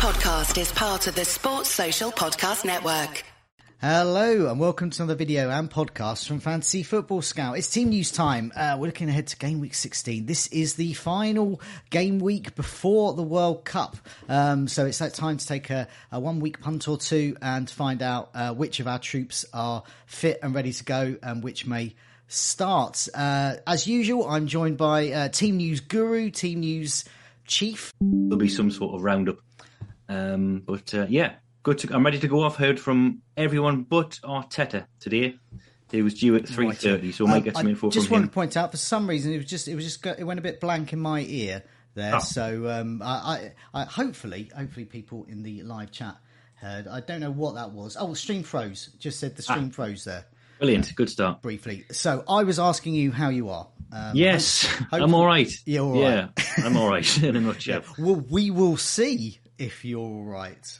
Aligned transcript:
podcast 0.00 0.58
is 0.58 0.72
part 0.72 1.06
of 1.08 1.14
the 1.14 1.26
Sports 1.26 1.68
Social 1.68 2.10
Podcast 2.10 2.64
Network. 2.64 3.22
Hello 3.82 4.50
and 4.50 4.58
welcome 4.58 4.88
to 4.88 5.02
another 5.02 5.14
video 5.14 5.50
and 5.50 5.70
podcast 5.70 6.26
from 6.26 6.40
Fantasy 6.40 6.82
Football 6.82 7.20
Scout. 7.20 7.58
It's 7.58 7.68
team 7.68 7.90
news 7.90 8.10
time. 8.10 8.50
Uh, 8.56 8.78
we're 8.80 8.86
looking 8.86 9.10
ahead 9.10 9.26
to 9.26 9.36
game 9.36 9.60
week 9.60 9.74
16. 9.74 10.24
This 10.24 10.46
is 10.46 10.76
the 10.76 10.94
final 10.94 11.60
game 11.90 12.18
week 12.18 12.54
before 12.54 13.12
the 13.12 13.22
World 13.22 13.66
Cup. 13.66 13.98
Um, 14.26 14.68
so 14.68 14.86
it's 14.86 15.00
that 15.00 15.12
time 15.12 15.36
to 15.36 15.46
take 15.46 15.68
a, 15.68 15.86
a 16.10 16.18
one 16.18 16.40
week 16.40 16.62
punt 16.62 16.88
or 16.88 16.96
two 16.96 17.36
and 17.42 17.68
find 17.68 18.00
out 18.00 18.30
uh, 18.32 18.54
which 18.54 18.80
of 18.80 18.88
our 18.88 18.98
troops 18.98 19.44
are 19.52 19.82
fit 20.06 20.38
and 20.42 20.54
ready 20.54 20.72
to 20.72 20.82
go 20.84 21.16
and 21.22 21.44
which 21.44 21.66
may 21.66 21.94
start. 22.26 23.06
Uh, 23.14 23.56
as 23.66 23.86
usual, 23.86 24.26
I'm 24.26 24.46
joined 24.46 24.78
by 24.78 25.10
uh, 25.10 25.28
team 25.28 25.58
news 25.58 25.80
guru, 25.80 26.30
team 26.30 26.60
news 26.60 27.04
chief. 27.46 27.92
There'll 28.00 28.38
be 28.38 28.48
some 28.48 28.70
sort 28.70 28.94
of 28.94 29.02
roundup. 29.02 29.36
Um, 30.10 30.62
but 30.66 30.92
uh, 30.94 31.06
yeah, 31.08 31.34
good. 31.62 31.78
To, 31.78 31.94
I'm 31.94 32.04
ready 32.04 32.18
to 32.18 32.28
go 32.28 32.42
off. 32.42 32.56
Heard 32.56 32.80
from 32.80 33.22
everyone 33.36 33.82
but 33.82 34.18
Arteta 34.24 34.86
today. 34.98 35.36
He 35.90 36.02
was 36.02 36.14
due 36.14 36.36
at 36.36 36.46
three 36.48 36.72
thirty, 36.72 37.10
so 37.12 37.24
we 37.24 37.30
might 37.32 37.36
Um, 37.38 37.42
get 37.42 37.56
some 37.56 37.66
I 37.66 37.70
info 37.70 37.90
just 37.90 38.06
from 38.08 38.12
wanted 38.14 38.22
him. 38.24 38.28
to 38.28 38.34
point 38.34 38.56
out 38.56 38.70
for 38.70 38.76
some 38.76 39.08
reason 39.08 39.32
it 39.32 39.38
was 39.38 39.46
just 39.46 39.66
it 39.68 39.74
was 39.74 39.84
just 39.84 40.04
it 40.06 40.24
went 40.24 40.38
a 40.38 40.42
bit 40.42 40.60
blank 40.60 40.92
in 40.92 41.00
my 41.00 41.20
ear 41.22 41.62
there. 41.94 42.16
Oh. 42.16 42.18
So 42.20 42.68
um, 42.70 43.02
I, 43.02 43.52
I, 43.74 43.80
I 43.82 43.84
hopefully 43.84 44.50
hopefully 44.56 44.84
people 44.84 45.24
in 45.28 45.42
the 45.42 45.62
live 45.64 45.90
chat 45.90 46.16
heard. 46.54 46.86
I 46.86 47.00
don't 47.00 47.20
know 47.20 47.32
what 47.32 47.54
that 47.56 47.72
was. 47.72 47.96
Oh, 47.98 48.14
stream 48.14 48.42
froze. 48.44 48.90
Just 49.00 49.18
said 49.18 49.34
the 49.36 49.44
Ah. 49.48 49.52
stream 49.54 49.70
froze 49.70 50.04
there 50.04 50.26
Brilliant, 50.58 50.94
good 50.94 51.08
start. 51.10 51.40
briefly. 51.42 51.84
So 51.90 52.22
I 52.28 52.44
was 52.44 52.58
asking 52.60 52.94
you 52.94 53.10
how 53.10 53.30
you 53.30 53.48
are. 53.48 53.66
Um, 53.90 54.12
Yes, 54.14 54.68
I'm 54.92 55.12
all 55.14 55.26
right. 55.26 55.50
You're 55.64 55.84
all 55.84 55.96
yeah, 55.96 56.20
right. 56.36 56.58
I'm 56.64 56.76
all 56.76 56.88
right 56.88 57.18
in 57.24 57.34
a 57.34 57.40
nutshell. 57.40 57.82
Well, 57.98 58.22
we 58.30 58.50
will 58.52 58.76
see 58.76 59.39
if 59.60 59.84
you're 59.84 60.00
all 60.00 60.24
right. 60.24 60.78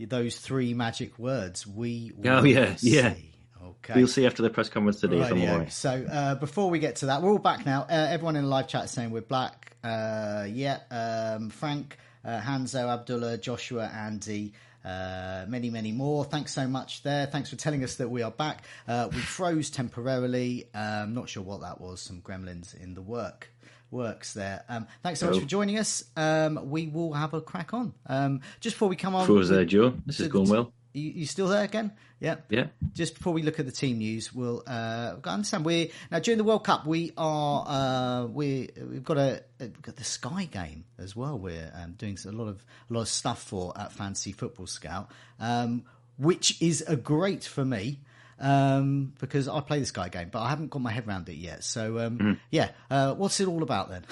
Those 0.00 0.36
three 0.38 0.74
magic 0.74 1.18
words. 1.18 1.66
We 1.66 2.12
will 2.16 2.38
Oh, 2.38 2.44
yeah, 2.44 2.76
see. 2.76 2.94
yeah. 2.96 3.14
Okay. 3.62 3.94
We'll 3.96 4.06
see 4.06 4.26
after 4.26 4.42
the 4.42 4.50
press 4.50 4.68
conference 4.68 5.00
today 5.00 5.18
if 5.20 5.32
I'm 5.32 5.40
all 5.40 5.46
Rightio. 5.46 5.58
right. 5.58 5.72
So 5.72 5.90
uh, 6.10 6.34
before 6.36 6.70
we 6.70 6.78
get 6.78 6.96
to 6.96 7.06
that, 7.06 7.20
we're 7.22 7.30
all 7.32 7.38
back 7.38 7.66
now. 7.66 7.82
Uh, 7.82 8.06
everyone 8.10 8.36
in 8.36 8.42
the 8.44 8.48
live 8.48 8.68
chat 8.68 8.84
is 8.84 8.90
saying 8.92 9.10
we're 9.10 9.22
black. 9.22 9.76
Uh, 9.82 10.46
yeah, 10.48 10.78
um, 10.90 11.50
Frank, 11.50 11.96
uh, 12.24 12.40
Hanzo, 12.40 12.88
Abdullah, 12.92 13.38
Joshua, 13.38 13.86
Andy, 13.92 14.52
uh, 14.84 15.44
many, 15.48 15.68
many 15.70 15.90
more. 15.90 16.24
Thanks 16.24 16.52
so 16.54 16.68
much 16.68 17.02
there. 17.02 17.26
Thanks 17.26 17.50
for 17.50 17.56
telling 17.56 17.82
us 17.82 17.96
that 17.96 18.08
we 18.08 18.22
are 18.22 18.30
back. 18.30 18.62
Uh, 18.86 19.08
we 19.12 19.18
froze 19.18 19.68
temporarily. 19.70 20.68
Um, 20.74 21.12
not 21.14 21.28
sure 21.28 21.42
what 21.42 21.62
that 21.62 21.80
was. 21.80 22.00
Some 22.00 22.20
gremlins 22.22 22.80
in 22.80 22.94
the 22.94 23.02
work 23.02 23.50
works 23.90 24.34
there. 24.34 24.64
Um, 24.68 24.86
thanks 25.02 25.20
so 25.20 25.26
much 25.26 25.36
Oh. 25.36 25.40
for 25.40 25.46
joining 25.46 25.78
us. 25.78 26.04
Um, 26.16 26.70
we 26.70 26.86
will 26.86 27.12
have 27.12 27.34
a 27.34 27.40
crack 27.40 27.72
on. 27.74 27.94
Um, 28.06 28.40
just 28.60 28.76
before 28.76 28.88
we 28.88 28.96
come 28.96 29.14
on, 29.14 29.26
Froze 29.26 29.48
there, 29.48 29.64
Joe. 29.64 29.94
This 30.06 30.20
is 30.20 30.28
going 30.28 30.48
well. 30.48 30.72
You, 30.94 31.10
you 31.10 31.26
still 31.26 31.48
there 31.48 31.64
again? 31.64 31.92
Yeah. 32.18 32.36
Yeah. 32.48 32.68
Just 32.94 33.14
before 33.14 33.32
we 33.32 33.42
look 33.42 33.60
at 33.60 33.66
the 33.66 33.72
team 33.72 33.98
news, 33.98 34.34
we'll 34.34 34.64
uh, 34.66 35.12
we've 35.14 35.22
got 35.22 35.30
to 35.30 35.34
understand 35.34 35.64
we 35.64 35.92
now 36.10 36.18
during 36.18 36.38
the 36.38 36.44
World 36.44 36.64
Cup 36.64 36.86
we 36.86 37.12
are 37.16 37.64
uh, 37.68 38.26
we 38.26 38.70
we've 38.76 39.04
got 39.04 39.18
a 39.18 39.42
we've 39.60 39.82
got 39.82 39.96
the 39.96 40.04
Sky 40.04 40.48
game 40.50 40.84
as 40.98 41.14
well. 41.14 41.38
We're 41.38 41.70
um, 41.74 41.92
doing 41.92 42.18
a 42.26 42.32
lot 42.32 42.48
of 42.48 42.64
a 42.90 42.92
lot 42.94 43.02
of 43.02 43.08
stuff 43.08 43.42
for 43.42 43.72
at 43.78 43.92
Fantasy 43.92 44.32
Football 44.32 44.66
Scout, 44.66 45.10
um, 45.38 45.84
which 46.16 46.60
is 46.60 46.82
a 46.88 46.96
great 46.96 47.44
for 47.44 47.64
me. 47.64 48.00
Um, 48.40 49.14
because 49.18 49.48
I 49.48 49.60
play 49.60 49.80
this 49.80 49.88
Sky 49.88 50.08
game, 50.08 50.28
but 50.30 50.40
I 50.42 50.48
haven't 50.50 50.68
got 50.70 50.80
my 50.80 50.92
head 50.92 51.08
around 51.08 51.28
it 51.28 51.36
yet. 51.36 51.64
So, 51.64 51.98
um, 51.98 52.18
Mm-hmm. 52.18 52.32
yeah, 52.50 52.70
uh, 52.90 53.14
what's 53.14 53.40
it 53.40 53.48
all 53.48 53.62
about 53.64 53.90
then? 53.90 54.04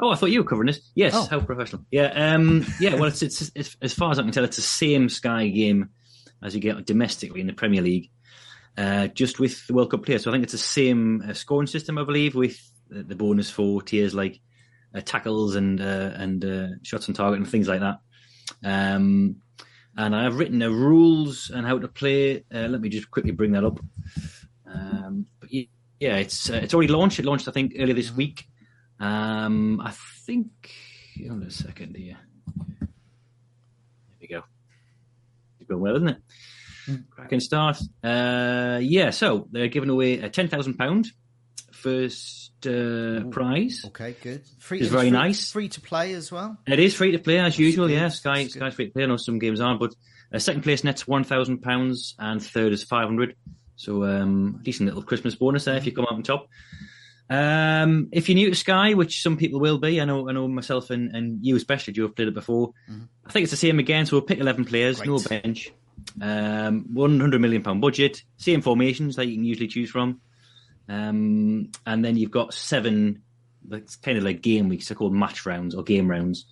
Oh, 0.00 0.10
I 0.10 0.16
thought 0.16 0.30
you 0.30 0.40
were 0.42 0.48
covering 0.48 0.66
this. 0.66 0.80
Yes, 0.94 1.14
Oh. 1.14 1.26
how 1.30 1.40
professional. 1.40 1.84
Yeah, 1.90 2.06
um, 2.34 2.66
yeah. 2.80 2.94
Well, 2.96 3.04
it's, 3.04 3.22
it's, 3.22 3.50
it's 3.54 3.76
as 3.80 3.94
far 3.94 4.10
as 4.10 4.18
I 4.18 4.22
can 4.22 4.32
tell, 4.32 4.44
it's 4.44 4.56
the 4.56 4.62
same 4.62 5.08
Sky 5.08 5.48
game 5.48 5.90
as 6.42 6.54
you 6.54 6.60
get 6.60 6.84
domestically 6.86 7.40
in 7.40 7.46
the 7.46 7.52
Premier 7.52 7.82
League, 7.82 8.10
uh, 8.76 9.06
just 9.08 9.38
with 9.38 9.64
the 9.66 9.74
World 9.74 9.90
Cup 9.90 10.04
players. 10.04 10.24
So 10.24 10.30
I 10.30 10.34
think 10.34 10.42
it's 10.44 10.52
the 10.52 10.58
same 10.58 11.22
uh, 11.28 11.34
scoring 11.34 11.68
system, 11.68 11.98
I 11.98 12.04
believe, 12.04 12.34
with 12.34 12.58
the, 12.88 13.04
the 13.04 13.14
bonus 13.14 13.48
for 13.48 13.80
tiers 13.80 14.12
like 14.14 14.40
uh, 14.94 15.00
tackles 15.04 15.54
and 15.54 15.80
uh, 15.80 16.10
and 16.14 16.44
uh, 16.44 16.66
shots 16.82 17.08
on 17.08 17.14
target 17.14 17.38
and 17.38 17.48
things 17.48 17.68
like 17.68 17.80
that. 17.80 18.00
Um, 18.64 19.36
and 19.96 20.14
I 20.16 20.24
have 20.24 20.38
written 20.38 20.58
the 20.58 20.70
rules 20.70 21.50
and 21.50 21.66
how 21.66 21.78
to 21.78 21.88
play. 21.88 22.44
Uh, 22.54 22.68
let 22.68 22.80
me 22.80 22.88
just 22.88 23.10
quickly 23.10 23.32
bring 23.32 23.52
that 23.52 23.64
up. 23.64 23.78
Um, 24.66 25.26
but 25.40 25.50
y- 25.52 25.68
yeah, 26.00 26.16
it's 26.16 26.50
uh, 26.50 26.54
it's 26.62 26.74
already 26.74 26.92
launched. 26.92 27.18
It 27.18 27.24
launched, 27.24 27.48
I 27.48 27.52
think, 27.52 27.74
earlier 27.78 27.94
this 27.94 28.10
week. 28.12 28.44
Um, 28.98 29.80
I 29.80 29.92
think. 30.26 30.50
Hold 31.18 31.32
on 31.32 31.42
a 31.42 31.50
second 31.50 31.96
here. 31.96 32.18
There 32.80 32.88
we 34.20 34.26
go. 34.28 34.42
It's 35.60 35.68
going 35.68 35.82
well, 35.82 35.96
isn't 35.96 36.08
it? 36.08 36.16
Cracking 37.10 37.40
start. 37.40 37.78
Uh, 38.02 38.80
yeah, 38.82 39.10
so 39.10 39.46
they're 39.52 39.68
giving 39.68 39.90
away 39.90 40.18
a 40.18 40.28
ten 40.28 40.48
thousand 40.48 40.74
pound 40.78 41.06
first 41.82 42.52
uh, 42.66 43.24
prize. 43.30 43.82
Okay, 43.86 44.14
good. 44.22 44.42
Free, 44.58 44.80
It's 44.80 44.88
very 44.88 45.04
free- 45.04 45.10
nice. 45.10 45.50
Free 45.52 45.68
to 45.68 45.80
play 45.80 46.14
as 46.14 46.30
well. 46.30 46.56
It 46.66 46.78
is 46.78 46.94
free 46.94 47.12
to 47.12 47.18
play 47.18 47.38
as 47.38 47.58
usual. 47.58 47.86
good, 47.88 47.94
Yeah, 47.94 48.02
that's 48.04 48.16
Sky 48.16 48.44
good. 48.44 48.74
Free 48.74 48.86
to 48.86 48.92
play. 48.92 49.02
I 49.04 49.06
know 49.06 49.16
some 49.16 49.38
games 49.38 49.60
aren't, 49.60 49.80
but 49.80 49.94
uh, 50.32 50.38
second 50.38 50.62
place 50.62 50.84
nets 50.84 51.06
one 51.06 51.24
thousand 51.24 51.62
pounds 51.62 52.14
and 52.18 52.42
third 52.42 52.72
is 52.72 52.84
five 52.84 53.06
hundred. 53.06 53.36
So 53.76 54.04
um, 54.04 54.60
decent 54.62 54.86
little 54.88 55.02
Christmas 55.02 55.34
bonus 55.34 55.64
there 55.64 55.76
if 55.76 55.86
you 55.86 55.92
come 55.92 56.04
out 56.04 56.14
on 56.14 56.22
top. 56.22 56.46
Um, 57.30 58.08
if 58.12 58.28
you're 58.28 58.34
new 58.36 58.50
to 58.50 58.54
Sky, 58.56 58.94
which 58.94 59.22
some 59.22 59.36
people 59.36 59.58
will 59.58 59.78
be, 59.78 60.00
I 60.00 60.04
know, 60.04 60.28
I 60.28 60.32
know 60.32 60.46
myself 60.48 60.90
and, 60.90 61.14
and 61.16 61.38
you 61.44 61.56
especially, 61.56 61.94
you 61.96 62.02
have 62.02 62.14
played 62.14 62.28
it 62.28 62.34
before. 62.34 62.72
I 63.26 63.30
think 63.32 63.44
it's 63.44 63.50
the 63.50 63.56
same 63.56 63.78
again. 63.78 64.04
So 64.06 64.16
we'll 64.16 64.26
pick 64.26 64.38
eleven 64.38 64.64
players, 64.64 65.02
no 65.04 65.18
bench, 65.18 65.72
um, 66.20 66.86
one 66.92 67.18
hundred 67.18 67.40
million 67.40 67.62
pound 67.62 67.80
budget, 67.80 68.22
same 68.36 68.60
formations 68.60 69.16
that 69.16 69.26
you 69.26 69.34
can 69.36 69.44
usually 69.44 69.68
choose 69.68 69.90
from, 69.90 70.20
um, 70.88 71.70
and 71.86 72.04
then 72.04 72.16
you've 72.16 72.30
got 72.30 72.54
seven. 72.54 73.22
That's 73.66 73.96
kind 73.96 74.18
of 74.18 74.24
like 74.24 74.42
game 74.42 74.68
weeks. 74.68 74.88
They're 74.88 74.96
called 74.96 75.14
match 75.14 75.46
rounds 75.46 75.74
or 75.74 75.82
game 75.82 76.10
rounds 76.10 76.46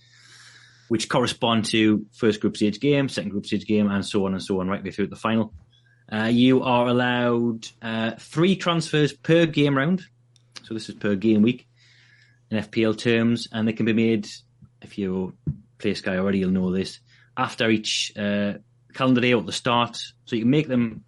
which 0.91 1.09
correspond 1.09 1.65
to 1.67 2.05
first 2.13 2.41
group 2.41 2.57
stage 2.57 2.81
game, 2.81 3.09
second 3.09 3.31
group 3.31 3.47
stage 3.47 3.65
game, 3.65 3.89
and 3.89 4.05
so 4.05 4.27
on 4.27 4.33
and 4.33 4.43
so 4.43 4.59
on, 4.59 4.67
right 4.67 4.83
way 4.83 4.91
through 4.91 5.07
the 5.07 5.15
final. 5.15 5.55
Uh, 6.13 6.25
you 6.25 6.65
are 6.65 6.89
allowed 6.89 7.65
uh, 7.81 8.11
three 8.19 8.57
transfers 8.57 9.13
per 9.13 9.47
game 9.47 9.79
round. 9.79 10.03
So 10.65 10.75
this 10.75 10.89
is 10.89 10.97
per 10.97 11.15
game 11.15 11.43
week 11.43 11.69
in 12.51 12.59
FPL 12.59 12.99
terms, 12.99 13.47
and 13.53 13.69
they 13.69 13.73
can 13.73 13.87
be 13.87 13.93
made, 13.93 14.27
if 14.83 14.99
you 14.99 15.35
play 15.79 15.95
Sky 15.95 16.17
already, 16.17 16.41
you'll 16.41 16.51
know 16.51 16.73
this, 16.73 16.99
after 17.37 17.71
each 17.71 18.13
uh, 18.19 18.55
calendar 18.93 19.21
day 19.21 19.33
or 19.33 19.39
at 19.39 19.47
the 19.47 19.53
start. 19.53 19.97
So 20.25 20.35
you 20.35 20.43
can 20.43 20.51
make 20.51 20.67
them 20.67 21.05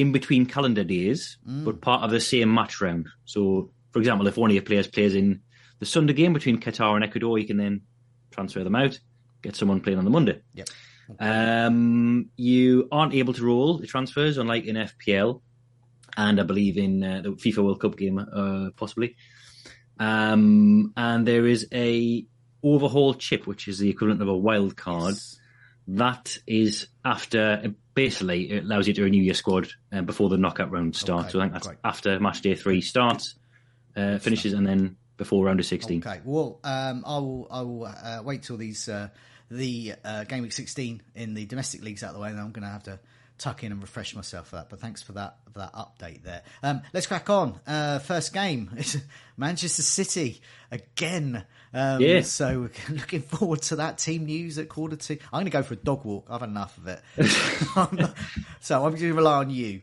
in 0.00 0.12
between 0.12 0.46
calendar 0.46 0.84
days, 0.84 1.38
but 1.64 1.80
part 1.80 2.02
of 2.02 2.10
the 2.10 2.20
same 2.20 2.52
match 2.52 2.80
round. 2.80 3.08
So, 3.24 3.70
for 3.90 3.98
example, 3.98 4.26
if 4.26 4.36
one 4.36 4.50
of 4.50 4.54
your 4.54 4.62
players 4.62 4.86
plays 4.86 5.14
in 5.14 5.40
the 5.78 5.86
Sunday 5.86 6.12
game 6.12 6.32
between 6.32 6.60
Qatar 6.60 6.94
and 6.94 7.04
Ecuador, 7.04 7.38
you 7.38 7.46
can 7.46 7.56
then 7.56 7.82
transfer 8.30 8.62
them 8.62 8.76
out, 8.76 8.98
get 9.42 9.56
someone 9.56 9.80
playing 9.80 9.98
on 9.98 10.04
the 10.04 10.10
Monday. 10.10 10.40
Yep. 10.54 10.68
Um, 11.18 12.30
you 12.36 12.88
aren't 12.92 13.14
able 13.14 13.32
to 13.32 13.44
roll 13.44 13.78
the 13.78 13.86
transfers, 13.86 14.38
unlike 14.38 14.64
in 14.64 14.76
FPL, 14.76 15.40
and 16.16 16.40
I 16.40 16.42
believe 16.42 16.76
in 16.76 17.02
uh, 17.02 17.22
the 17.22 17.30
FIFA 17.30 17.64
World 17.64 17.80
Cup 17.80 17.96
game, 17.96 18.18
uh, 18.18 18.70
possibly. 18.76 19.16
Um, 19.98 20.92
and 20.96 21.26
there 21.26 21.46
is 21.46 21.66
a 21.72 22.24
overhaul 22.62 23.14
chip, 23.14 23.46
which 23.46 23.68
is 23.68 23.78
the 23.78 23.88
equivalent 23.88 24.22
of 24.22 24.28
a 24.28 24.36
wild 24.36 24.76
card. 24.76 25.16
That 25.88 26.36
is 26.46 26.88
after 27.02 27.74
basically 27.94 28.50
it 28.50 28.64
allows 28.64 28.86
you 28.86 28.94
to 28.94 29.02
renew 29.02 29.22
your 29.22 29.34
squad 29.34 29.68
uh, 29.90 30.02
before 30.02 30.28
the 30.28 30.36
knockout 30.36 30.70
round 30.70 30.94
starts. 30.94 31.28
Okay, 31.28 31.32
so 31.32 31.40
I 31.40 31.42
think 31.44 31.52
that's 31.54 31.66
great. 31.66 31.78
after 31.82 32.20
match 32.20 32.42
day 32.42 32.54
three 32.54 32.82
starts, 32.82 33.36
uh, 33.96 34.18
finishes, 34.18 34.52
and 34.52 34.66
then 34.66 34.96
before 35.16 35.46
round 35.46 35.60
of 35.60 35.66
sixteen. 35.66 36.02
Okay. 36.06 36.20
Well, 36.24 36.60
um, 36.62 37.04
I 37.06 37.18
will. 37.18 37.48
I 37.50 37.62
will 37.62 37.84
uh, 37.86 38.22
wait 38.22 38.42
till 38.42 38.58
these 38.58 38.88
uh, 38.88 39.08
the 39.50 39.94
uh, 40.04 40.24
game 40.24 40.42
week 40.42 40.52
sixteen 40.52 41.02
in 41.14 41.32
the 41.32 41.46
domestic 41.46 41.82
leagues 41.82 42.02
out 42.02 42.10
of 42.10 42.16
the 42.16 42.20
way, 42.20 42.28
and 42.28 42.38
I'm 42.38 42.52
going 42.52 42.64
to 42.64 42.68
have 42.68 42.82
to 42.82 43.00
tuck 43.38 43.62
in 43.64 43.72
and 43.72 43.80
refresh 43.80 44.14
myself 44.14 44.48
for 44.48 44.56
that. 44.56 44.68
But 44.68 44.80
thanks 44.80 45.00
for 45.02 45.12
that 45.12 45.36
for 45.52 45.60
that 45.60 45.72
update 45.74 46.22
there. 46.24 46.42
Um, 46.62 46.82
let's 46.92 47.06
crack 47.06 47.30
on. 47.30 47.58
Uh, 47.66 47.98
first 48.00 48.32
game 48.34 48.70
is 48.76 49.00
Manchester 49.36 49.82
City 49.82 50.40
again. 50.70 51.44
Um, 51.72 52.00
Yeah. 52.00 52.22
So 52.22 52.68
looking 52.90 53.22
forward 53.22 53.62
to 53.62 53.76
that 53.76 53.98
team 53.98 54.24
news 54.26 54.58
at 54.58 54.68
quarter 54.68 54.96
two. 54.96 55.18
I'm 55.32 55.40
going 55.40 55.44
to 55.46 55.50
go 55.50 55.62
for 55.62 55.74
a 55.74 55.78
dog 55.78 56.04
walk. 56.04 56.26
I've 56.30 56.40
had 56.40 56.50
enough 56.50 56.76
of 56.78 56.86
it. 56.88 57.00
so 58.60 58.76
I'm 58.84 58.90
going 58.90 58.96
to 59.02 59.14
rely 59.14 59.34
on 59.38 59.50
you. 59.50 59.82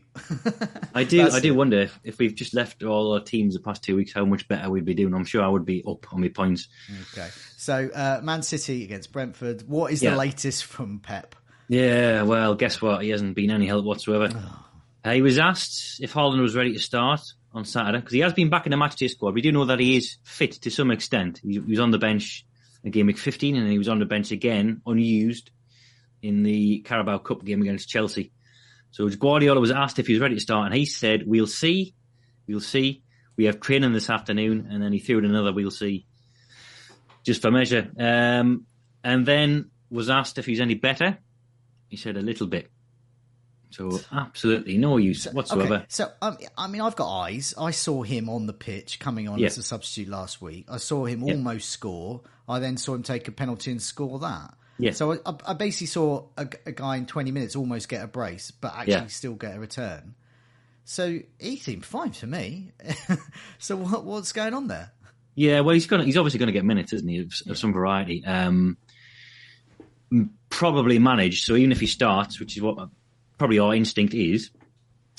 I 0.94 1.04
do. 1.04 1.18
That's 1.18 1.34
I 1.34 1.40
do 1.40 1.52
it. 1.52 1.56
wonder 1.56 1.80
if, 1.80 1.98
if 2.04 2.18
we've 2.18 2.34
just 2.34 2.54
left 2.54 2.82
all 2.82 3.12
our 3.12 3.20
teams 3.20 3.54
the 3.54 3.60
past 3.60 3.82
two 3.82 3.96
weeks, 3.96 4.12
how 4.12 4.24
much 4.24 4.48
better 4.48 4.68
we'd 4.70 4.84
be 4.84 4.94
doing. 4.94 5.14
I'm 5.14 5.24
sure 5.24 5.42
I 5.42 5.48
would 5.48 5.64
be 5.64 5.82
up 5.86 6.12
on 6.12 6.20
my 6.20 6.28
points. 6.28 6.68
Okay. 7.12 7.28
So 7.56 7.88
uh, 7.94 8.20
Man 8.22 8.42
City 8.42 8.84
against 8.84 9.12
Brentford. 9.12 9.62
What 9.68 9.92
is 9.92 10.02
Yeah. 10.02 10.10
the 10.10 10.16
latest 10.16 10.64
from 10.64 11.00
Pep? 11.00 11.34
Yeah. 11.68 12.22
Well, 12.22 12.54
guess 12.54 12.80
what? 12.80 13.02
He 13.02 13.10
hasn't 13.10 13.34
been 13.34 13.50
any 13.50 13.66
help 13.66 13.84
whatsoever. 13.84 14.30
Uh, 15.04 15.12
he 15.12 15.22
was 15.22 15.38
asked 15.38 16.00
if 16.00 16.12
Haaland 16.12 16.40
was 16.40 16.56
ready 16.56 16.72
to 16.72 16.78
start 16.78 17.20
on 17.52 17.64
Saturday 17.64 17.98
because 17.98 18.12
he 18.12 18.20
has 18.20 18.34
been 18.34 18.50
back 18.50 18.66
in 18.66 18.70
the 18.70 18.76
matchday 18.76 19.08
squad. 19.08 19.34
We 19.34 19.40
do 19.40 19.52
know 19.52 19.64
that 19.66 19.80
he 19.80 19.96
is 19.96 20.16
fit 20.24 20.52
to 20.62 20.70
some 20.70 20.90
extent. 20.90 21.40
He, 21.42 21.52
he 21.52 21.58
was 21.60 21.80
on 21.80 21.90
the 21.90 21.98
bench 21.98 22.44
in 22.84 22.90
game 22.90 23.06
week 23.06 23.18
15, 23.18 23.56
and 23.56 23.70
he 23.70 23.78
was 23.78 23.88
on 23.88 23.98
the 23.98 24.04
bench 24.04 24.30
again, 24.30 24.82
unused, 24.86 25.50
in 26.22 26.42
the 26.42 26.80
Carabao 26.80 27.18
Cup 27.18 27.44
game 27.44 27.62
against 27.62 27.88
Chelsea. 27.88 28.32
So 28.90 29.08
Guardiola 29.08 29.60
was 29.60 29.70
asked 29.70 29.98
if 29.98 30.06
he 30.06 30.14
was 30.14 30.22
ready 30.22 30.34
to 30.34 30.40
start, 30.40 30.66
and 30.66 30.74
he 30.74 30.86
said, 30.86 31.24
"We'll 31.26 31.46
see, 31.46 31.94
we'll 32.46 32.60
see. 32.60 33.02
We 33.36 33.44
have 33.44 33.60
training 33.60 33.92
this 33.92 34.08
afternoon," 34.08 34.68
and 34.70 34.82
then 34.82 34.92
he 34.92 34.98
threw 34.98 35.18
in 35.18 35.24
another, 35.24 35.52
"We'll 35.52 35.70
see," 35.70 36.06
just 37.24 37.42
for 37.42 37.50
measure. 37.50 37.90
Um, 37.98 38.66
and 39.04 39.26
then 39.26 39.70
was 39.90 40.10
asked 40.10 40.38
if 40.38 40.46
he's 40.46 40.60
any 40.60 40.74
better. 40.74 41.18
He 41.96 42.02
said 42.02 42.18
a 42.18 42.20
little 42.20 42.46
bit. 42.46 42.70
So 43.70 43.98
absolutely 44.12 44.76
no 44.76 44.98
use 44.98 45.24
whatsoever. 45.24 45.74
Okay, 45.76 45.84
so 45.88 46.10
um, 46.20 46.36
I 46.58 46.68
mean, 46.68 46.82
I've 46.82 46.94
got 46.94 47.08
eyes. 47.22 47.54
I 47.58 47.70
saw 47.70 48.02
him 48.02 48.28
on 48.28 48.44
the 48.46 48.52
pitch 48.52 49.00
coming 49.00 49.28
on 49.28 49.38
Yeah. 49.38 49.46
as 49.46 49.56
a 49.56 49.62
substitute 49.62 50.10
last 50.10 50.42
week. 50.42 50.66
I 50.68 50.76
saw 50.76 51.06
him 51.06 51.22
Yeah. 51.22 51.32
almost 51.32 51.70
score. 51.70 52.20
I 52.46 52.58
then 52.58 52.76
saw 52.76 52.94
him 52.94 53.02
take 53.02 53.28
a 53.28 53.32
penalty 53.32 53.70
and 53.70 53.80
score 53.80 54.18
that. 54.18 54.52
Yeah. 54.78 54.90
So 54.90 55.14
I, 55.24 55.34
I 55.46 55.54
basically 55.54 55.86
saw 55.86 56.26
a, 56.36 56.46
a 56.66 56.72
guy 56.72 56.96
in 56.96 57.06
20 57.06 57.32
minutes 57.32 57.56
almost 57.56 57.88
get 57.88 58.04
a 58.04 58.06
brace, 58.06 58.50
but 58.50 58.74
actually 58.74 58.92
Yeah. 58.92 59.06
still 59.06 59.34
get 59.34 59.56
a 59.56 59.58
return. 59.58 60.14
So 60.84 61.18
he 61.40 61.56
seemed 61.56 61.86
fine 61.86 62.10
to 62.12 62.26
me. 62.26 62.72
so 63.58 63.74
what, 63.76 64.04
what's 64.04 64.32
going 64.32 64.52
on 64.52 64.66
there? 64.68 64.92
Yeah, 65.34 65.60
well, 65.60 65.72
he's 65.72 65.86
going. 65.86 66.04
He's 66.04 66.18
obviously 66.18 66.38
going 66.40 66.48
to 66.48 66.52
get 66.52 66.64
minutes, 66.64 66.92
isn't 66.92 67.08
he, 67.08 67.18
of, 67.20 67.32
of 67.48 67.58
some 67.58 67.72
variety. 67.72 68.22
Um, 68.24 68.76
probably 70.56 70.98
managed. 70.98 71.44
So 71.44 71.54
even 71.54 71.70
if 71.70 71.80
he 71.80 71.86
starts, 71.86 72.40
which 72.40 72.56
is 72.56 72.62
what 72.62 72.88
probably 73.36 73.58
our 73.58 73.74
instinct 73.74 74.14
is, 74.14 74.50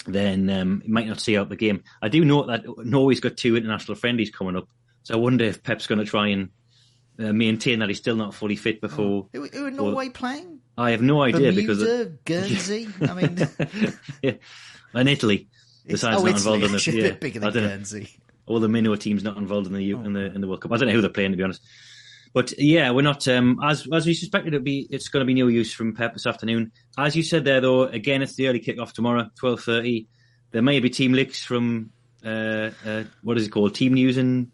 then 0.08 0.50
um, 0.50 0.82
he 0.84 0.92
might 0.92 1.08
not 1.08 1.22
see 1.22 1.38
out 1.38 1.48
the 1.50 1.56
game. 1.56 1.84
I 2.02 2.10
do 2.10 2.26
know 2.26 2.48
that 2.48 2.66
Norway's 2.84 3.20
got 3.20 3.38
two 3.38 3.56
international 3.56 3.96
friendlies 3.96 4.32
coming 4.32 4.56
up, 4.56 4.68
so 5.04 5.14
I 5.14 5.18
wonder 5.18 5.46
if 5.46 5.62
Pep's 5.62 5.86
going 5.86 6.00
to 6.00 6.06
try 6.06 6.30
and 6.30 6.50
uh, 7.20 7.34
maintain 7.34 7.80
that 7.80 7.90
he's 7.90 8.00
still 8.00 8.16
not 8.16 8.34
fully 8.34 8.56
fit 8.56 8.82
before. 8.82 9.28
Who, 9.32 9.48
who 9.48 9.68
are 9.68 9.72
Norway 9.72 10.10
playing? 10.10 10.60
I 10.76 10.92
have 10.92 11.04
no 11.04 11.22
idea 11.22 11.52
Bermuda, 11.52 11.62
because 11.62 12.06
Guernsey. 12.26 12.88
I 13.02 13.14
mean, 13.14 13.38
yeah, 14.24 14.34
and 14.94 15.08
Italy. 15.08 15.50
The 15.86 15.98
side's 15.98 16.18
oh, 16.18 16.26
not 16.26 16.36
Italy, 16.36 16.56
involved 16.56 16.64
in 16.64 16.72
the 16.72 17.02
yeah, 17.04 17.12
bigger 17.12 17.40
I 17.40 17.52
than 17.52 17.54
don't 17.54 17.64
know. 17.64 17.70
Guernsey. 17.70 18.20
all 18.48 18.60
the 18.60 18.68
minnow 18.68 18.96
teams 18.96 19.24
not 19.24 19.38
involved 19.38 19.68
in 19.68 19.74
the 19.74 19.92
in 19.92 20.14
the 20.14 20.34
in 20.34 20.42
the 20.42 20.48
World 20.48 20.62
Cup. 20.62 20.72
I 20.72 20.78
don't 20.78 20.88
know 20.88 20.96
who 20.96 21.02
they're 21.02 21.12
playing 21.12 21.32
to 21.32 21.38
be 21.38 21.44
honest. 21.44 21.62
But 22.38 22.54
yeah, 22.60 22.92
we're 22.92 23.02
not 23.02 23.28
um, 23.28 23.60
as 23.64 23.88
as 23.92 24.06
we 24.06 24.14
suspected 24.14 24.54
it'd 24.54 24.64
be. 24.64 24.86
It's 24.92 25.08
going 25.08 25.22
to 25.22 25.26
be 25.26 25.34
no 25.34 25.48
use 25.48 25.74
from 25.74 25.96
Pep 25.96 26.14
this 26.14 26.28
afternoon. 26.28 26.72
As 26.96 27.16
you 27.16 27.24
said 27.24 27.46
there, 27.46 27.62
though, 27.62 27.86
again 27.86 28.22
it's 28.22 28.36
the 28.36 28.48
early 28.48 28.60
kick-off 28.60 28.94
tomorrow, 28.94 29.32
twelve 29.40 29.62
thirty. 29.62 30.08
There 30.52 30.62
may 30.62 30.80
be 30.80 30.92
team 30.92 31.14
leaks 31.14 31.44
from 31.44 31.90
uh, 32.24 32.70
uh, 32.86 33.04
what 33.24 33.40
is 33.40 33.48
it 33.48 33.50
called? 33.50 33.74
Team 33.74 33.96
news 33.96 34.18
and 34.18 34.52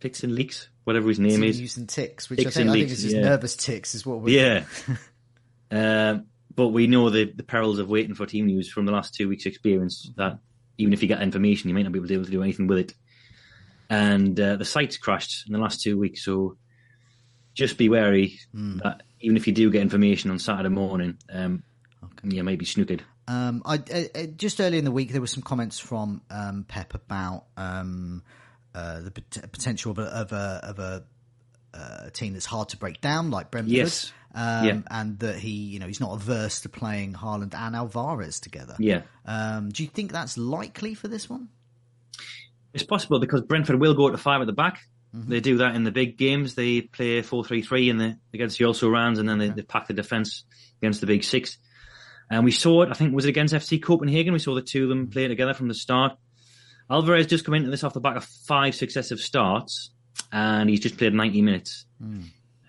ticks 0.00 0.24
and 0.24 0.34
leaks, 0.34 0.70
whatever 0.82 1.08
his 1.08 1.20
name 1.20 1.30
is. 1.30 1.36
Team 1.36 1.44
is. 1.44 1.60
using 1.60 1.86
ticks, 1.86 2.28
which 2.28 2.40
Ticks 2.40 2.48
I 2.48 2.50
think, 2.50 2.60
and 2.62 2.70
I 2.70 2.72
think 2.72 2.88
leaks, 2.88 2.98
is 2.98 3.04
just 3.04 3.14
yeah. 3.14 3.22
nervous 3.22 3.54
ticks, 3.54 3.94
is 3.94 4.04
what 4.04 4.22
we're 4.22 4.36
Yeah. 4.36 4.64
um, 5.70 6.26
but 6.56 6.70
we 6.70 6.88
know 6.88 7.10
the, 7.10 7.26
the 7.26 7.44
perils 7.44 7.78
of 7.78 7.88
waiting 7.88 8.16
for 8.16 8.26
team 8.26 8.46
news 8.46 8.68
from 8.68 8.86
the 8.86 8.92
last 8.92 9.14
two 9.14 9.28
weeks' 9.28 9.46
experience 9.46 10.10
that 10.16 10.40
even 10.78 10.92
if 10.92 11.00
you 11.00 11.06
get 11.06 11.22
information, 11.22 11.68
you 11.68 11.76
might 11.76 11.84
not 11.84 11.92
be 11.92 12.00
able 12.00 12.08
to, 12.08 12.14
able 12.14 12.24
to 12.24 12.30
do 12.32 12.42
anything 12.42 12.66
with 12.66 12.78
it. 12.78 12.94
And 13.88 14.38
uh, 14.40 14.56
the 14.56 14.64
site's 14.64 14.96
crashed 14.96 15.46
in 15.46 15.52
the 15.52 15.60
last 15.60 15.80
two 15.80 15.96
weeks, 15.96 16.24
so 16.24 16.56
just 17.54 17.78
be 17.78 17.88
wary 17.88 18.38
that 18.54 19.02
even 19.20 19.36
if 19.36 19.46
you 19.46 19.52
do 19.52 19.70
get 19.70 19.82
information 19.82 20.30
on 20.30 20.38
Saturday 20.38 20.68
morning, 20.68 21.18
um, 21.32 21.62
you 22.22 22.42
may 22.42 22.56
be 22.56 22.64
snookered. 22.64 23.00
Um, 23.28 23.62
I, 23.64 23.74
uh, 23.76 24.02
uh, 24.14 24.26
just 24.36 24.60
early 24.60 24.78
in 24.78 24.84
the 24.84 24.90
week, 24.90 25.12
there 25.12 25.20
were 25.20 25.26
some 25.26 25.42
comments 25.42 25.78
from 25.78 26.22
um, 26.30 26.64
Pep 26.66 26.94
about 26.94 27.44
um, 27.56 28.22
uh, 28.74 29.00
the 29.00 29.10
pot- 29.12 29.52
potential 29.52 29.92
of 29.92 29.98
a, 29.98 30.02
of 30.02 30.32
a, 30.32 30.60
of 30.64 30.78
a, 30.78 31.04
uh, 31.72 32.10
team 32.10 32.32
that's 32.32 32.46
hard 32.46 32.70
to 32.70 32.76
break 32.76 33.00
down, 33.00 33.30
like 33.30 33.50
Brentford. 33.50 33.72
Yes. 33.72 34.12
Um, 34.34 34.64
Yeah. 34.66 34.80
And 34.90 35.18
that 35.20 35.38
he, 35.38 35.50
you 35.50 35.78
know, 35.78 35.86
he's 35.86 36.00
not 36.00 36.12
averse 36.12 36.62
to 36.62 36.68
playing 36.68 37.12
Haaland 37.12 37.54
and 37.54 37.76
Alvarez 37.76 38.40
together. 38.40 38.74
Yeah. 38.78 39.02
Um, 39.26 39.70
do 39.70 39.82
you 39.84 39.88
think 39.88 40.12
that's 40.12 40.36
likely 40.36 40.94
for 40.94 41.06
this 41.06 41.30
one? 41.30 41.48
It's 42.72 42.84
possible 42.84 43.20
because 43.20 43.42
Brentford 43.42 43.80
will 43.80 43.94
go 43.94 44.10
to 44.10 44.16
five 44.18 44.40
at 44.40 44.46
the 44.46 44.52
back. 44.52 44.80
They 45.12 45.40
do 45.40 45.58
that 45.58 45.74
in 45.74 45.82
the 45.82 45.90
big 45.90 46.16
games. 46.16 46.54
They 46.54 46.82
play 46.82 47.20
4-3-3 47.20 47.88
in 47.88 47.98
the 47.98 48.18
against 48.32 48.58
the 48.58 48.66
also 48.66 48.88
rounds, 48.88 49.18
and 49.18 49.28
then 49.28 49.38
they, 49.38 49.48
they 49.48 49.62
pack 49.62 49.88
the 49.88 49.94
defence 49.94 50.44
against 50.80 51.00
the 51.00 51.06
big 51.06 51.24
six. 51.24 51.58
And 52.30 52.44
we 52.44 52.52
saw 52.52 52.82
it. 52.82 52.90
I 52.90 52.94
think 52.94 53.12
was 53.12 53.24
it 53.24 53.30
against 53.30 53.52
FC 53.52 53.82
Copenhagen. 53.82 54.32
We 54.32 54.38
saw 54.38 54.54
the 54.54 54.62
two 54.62 54.84
of 54.84 54.88
them 54.88 55.08
play 55.08 55.26
together 55.26 55.52
from 55.52 55.66
the 55.66 55.74
start. 55.74 56.16
Alvarez 56.88 57.26
just 57.26 57.44
come 57.44 57.54
into 57.54 57.70
this 57.70 57.82
off 57.82 57.92
the 57.92 58.00
back 58.00 58.16
of 58.16 58.24
five 58.24 58.74
successive 58.74 59.20
starts, 59.20 59.90
and 60.32 60.70
he's 60.70 60.80
just 60.80 60.96
played 60.96 61.14
90 61.14 61.42
minutes. 61.42 61.86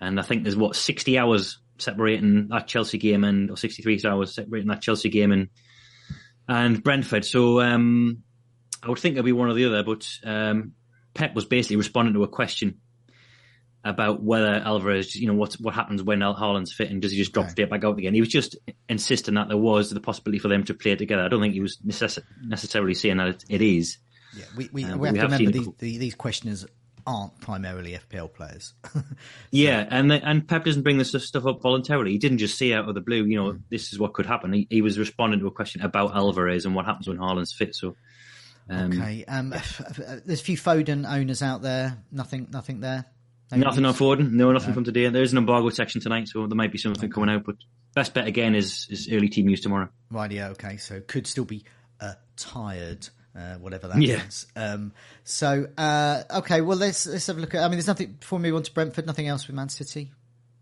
And 0.00 0.18
I 0.18 0.22
think 0.22 0.42
there's 0.42 0.56
what 0.56 0.74
60 0.74 1.18
hours 1.18 1.58
separating 1.78 2.48
that 2.48 2.66
Chelsea 2.66 2.98
game 2.98 3.24
and 3.24 3.50
or 3.50 3.56
63 3.56 4.00
hours 4.04 4.34
separating 4.34 4.68
that 4.68 4.82
Chelsea 4.82 5.10
game 5.10 5.32
and 5.32 5.48
and 6.48 6.82
Brentford. 6.82 7.24
So 7.24 7.60
um, 7.60 8.24
I 8.82 8.88
would 8.88 8.98
think 8.98 9.14
it'll 9.14 9.24
be 9.24 9.32
one 9.32 9.48
or 9.48 9.54
the 9.54 9.66
other, 9.66 9.84
but 9.84 10.08
um, 10.24 10.72
Pep 11.14 11.34
was 11.34 11.44
basically 11.44 11.76
responding 11.76 12.14
to 12.14 12.22
a 12.22 12.28
question 12.28 12.78
about 13.84 14.22
whether 14.22 14.46
Alvarez, 14.54 15.14
you 15.16 15.26
know, 15.26 15.34
what 15.34 15.54
what 15.54 15.74
happens 15.74 16.02
when 16.02 16.22
Al 16.22 16.36
Haaland's 16.36 16.72
fit 16.72 16.90
and 16.90 17.02
does 17.02 17.10
he 17.12 17.18
just 17.18 17.32
drop 17.32 17.46
Okay. 17.46 17.52
straight 17.52 17.70
back 17.70 17.84
out 17.84 17.98
again? 17.98 18.14
He 18.14 18.20
was 18.20 18.28
just 18.28 18.56
insisting 18.88 19.34
that 19.34 19.48
there 19.48 19.56
was 19.56 19.90
the 19.90 20.00
possibility 20.00 20.38
for 20.38 20.48
them 20.48 20.62
to 20.64 20.74
play 20.74 20.94
together. 20.94 21.22
I 21.24 21.28
don't 21.28 21.40
think 21.40 21.54
he 21.54 21.60
was 21.60 21.78
necess- 21.84 22.22
necessarily 22.44 22.94
saying 22.94 23.16
that 23.16 23.28
it, 23.28 23.44
it 23.48 23.60
is. 23.62 23.98
Yeah, 24.36 24.44
we, 24.56 24.68
we, 24.72 24.84
Um, 24.84 24.98
we 25.00 25.08
have 25.08 25.14
we 25.14 25.18
to 25.20 25.24
remember 25.26 25.50
these, 25.50 25.68
the, 25.78 25.98
these 25.98 26.14
questioners 26.14 26.64
aren't 27.04 27.38
primarily 27.40 27.98
FPL 27.98 28.32
players. 28.32 28.72
Yeah, 29.50 29.84
and 29.90 30.10
the, 30.10 30.14
and 30.26 30.46
Pep 30.48 30.64
doesn't 30.64 30.82
bring 30.82 30.96
this 30.98 31.10
stuff 31.10 31.44
up 31.44 31.60
voluntarily. 31.60 32.12
He 32.12 32.18
didn't 32.18 32.38
just 32.38 32.56
say 32.56 32.72
out 32.72 32.88
of 32.88 32.94
the 32.94 33.00
blue, 33.02 33.24
you 33.24 33.36
know, 33.36 33.58
this 33.68 33.92
is 33.92 33.98
what 33.98 34.14
could 34.14 34.24
happen. 34.24 34.52
He, 34.52 34.66
he 34.70 34.80
was 34.80 34.98
responding 34.98 35.40
to 35.40 35.46
a 35.48 35.50
question 35.50 35.82
about 35.82 36.14
Alvarez 36.14 36.64
and 36.64 36.74
what 36.74 36.86
happens 36.86 37.08
when 37.08 37.18
Haaland's 37.18 37.52
fit. 37.52 37.74
So, 37.74 37.96
um, 38.68 38.92
okay. 38.92 39.24
Um, 39.26 39.50
there's 39.50 40.40
a 40.40 40.44
few 40.44 40.56
Foden 40.56 41.08
owners 41.10 41.42
out 41.42 41.62
there. 41.62 41.98
Nothing, 42.10 42.48
nothing 42.50 42.80
there. 42.80 43.04
No 43.50 43.58
Nothing 43.58 43.84
on? 43.84 43.92
Foden. 43.94 44.30
No, 44.32 44.50
nothing 44.50 44.72
from 44.72 44.84
today. 44.84 45.08
There 45.08 45.22
is 45.22 45.32
an 45.32 45.38
embargo 45.38 45.68
section 45.68 46.00
tonight, 46.00 46.28
so 46.28 46.46
there 46.46 46.56
might 46.56 46.72
be 46.72 46.78
something 46.78 47.10
coming 47.10 47.28
out. 47.28 47.44
But 47.44 47.56
best 47.94 48.14
bet 48.14 48.26
again 48.26 48.54
is 48.54 48.86
is 48.88 49.10
early 49.12 49.28
team 49.28 49.44
news 49.46 49.60
tomorrow. 49.60 49.90
Right, 50.10 50.30
yeah, 50.32 50.48
okay. 50.50 50.78
So 50.78 51.00
could 51.00 51.26
still 51.26 51.44
be 51.44 51.64
uh, 52.00 52.14
tired, 52.36 53.06
uh, 53.36 53.56
whatever 53.56 53.88
that 53.88 54.00
Yeah. 54.00 54.18
means. 54.20 54.46
Um, 54.56 54.92
so 55.24 55.66
uh, 55.76 56.22
okay, 56.36 56.62
well 56.62 56.78
let's 56.78 57.06
let's 57.06 57.26
have 57.26 57.36
a 57.36 57.40
look 57.40 57.54
at. 57.54 57.60
I 57.60 57.64
mean, 57.64 57.72
there's 57.72 57.86
nothing 57.86 58.16
before 58.18 58.38
we 58.38 58.44
move 58.44 58.56
on 58.56 58.62
to 58.62 58.72
Brentford. 58.72 59.04
Nothing 59.06 59.28
else 59.28 59.46
with 59.46 59.54
Man 59.54 59.68
City. 59.68 60.12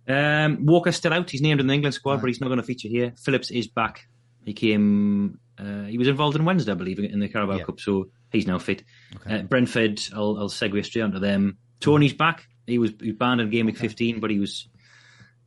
Um, 0.09 0.67
Walker's 0.67 0.97
still 0.97 1.13
out. 1.13 1.31
He's 1.31 1.43
named 1.43 1.61
in 1.61 1.69
the 1.69 1.75
England 1.75 1.95
squad, 1.95 2.21
but 2.21 2.27
he's 2.27 2.41
not 2.41 2.49
going 2.49 2.59
to 2.59 2.65
feature 2.65 2.89
here. 2.89 3.13
Phillips 3.23 3.53
is 3.53 3.69
back. 3.69 4.09
He 4.45 4.53
came. 4.53 5.39
Uh, 5.61 5.85
he 5.85 5.99
was 5.99 6.09
involved 6.09 6.37
in 6.37 6.45
Wednesday, 6.45 6.73
I 6.73 6.77
believe, 6.77 6.99
in 6.99 7.21
the 7.21 7.29
Carabao 7.29 7.59
Yeah. 7.59 7.65
Cup, 7.65 7.81
so 7.81 8.09
he's 8.33 8.47
now 8.47 8.59
fit. 8.59 8.83
Uh, 9.29 9.43
Brentford, 9.43 10.01
I'll, 10.15 10.37
I'll 10.39 10.49
segue 10.49 10.83
straight 10.85 11.03
onto 11.03 11.19
them. 11.19 11.59
Toney's 11.81 12.15
back. 12.15 12.47
He 12.67 12.79
was, 12.79 12.93
he 13.01 13.09
was 13.09 13.17
banned 13.17 13.41
in 13.41 13.51
game 13.51 13.67
week 13.67 13.77
15, 13.77 14.21
but 14.21 14.31
he 14.31 14.39
was 14.39 14.69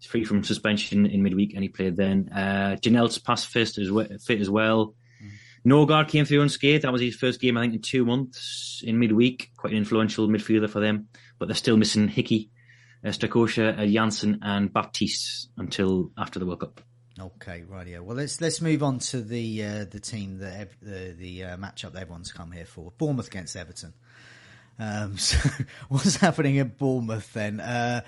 free 0.07 0.23
from 0.25 0.43
suspension 0.43 1.05
in 1.05 1.23
midweek, 1.23 1.53
and 1.53 1.63
he 1.63 1.69
played 1.69 1.95
then. 1.95 2.29
Uh, 2.33 2.75
Janelt's 2.81 3.17
pass 3.17 3.45
fist 3.45 3.79
is 3.79 3.91
we- 3.91 4.07
fit 4.23 4.41
as 4.41 4.49
well. 4.49 4.95
Norgaard 5.65 6.09
came 6.09 6.25
through 6.25 6.41
unscathed. 6.41 6.83
That 6.83 6.91
was 6.91 7.01
his 7.01 7.15
first 7.15 7.39
game, 7.39 7.57
I 7.57 7.61
think, 7.61 7.73
in 7.75 7.81
two 7.81 8.05
months 8.05 8.81
in 8.83 8.99
midweek. 8.99 9.51
Quite 9.55 9.71
an 9.71 9.77
influential 9.79 10.27
midfielder 10.27 10.69
for 10.69 10.81
them, 10.81 11.07
but 11.39 11.47
they're 11.47 11.55
still 11.55 11.77
missing 11.77 12.09
Hickey, 12.09 12.49
uh, 13.05 13.09
Strakosha, 13.09 13.79
uh, 13.79 13.85
Janssen, 13.85 14.39
and 14.41 14.73
Baptiste 14.73 15.49
until 15.57 16.11
after 16.17 16.37
the 16.37 16.45
World 16.45 16.59
Cup. 16.59 16.81
Okay, 17.19 17.63
right. 17.69 17.87
Yeah. 17.87 17.99
Well, 17.99 18.17
let's 18.17 18.41
let's 18.41 18.59
move 18.59 18.81
on 18.81 18.99
to 18.99 19.21
the 19.21 19.63
uh, 19.63 19.85
the 19.85 19.99
team 19.99 20.39
that 20.39 20.59
ev- 20.61 20.77
the 20.81 21.15
the 21.17 21.43
uh, 21.43 21.57
matchup 21.57 21.93
that 21.93 22.01
everyone's 22.01 22.31
come 22.31 22.51
here 22.51 22.65
for. 22.65 22.91
Bournemouth 22.97 23.27
against 23.27 23.55
Everton. 23.55 23.93
Um, 24.79 25.17
so 25.19 25.37
what's 25.89 26.15
happening 26.15 26.57
at 26.59 26.77
Bournemouth 26.77 27.31
then? 27.33 27.59
Uh, 27.59 28.01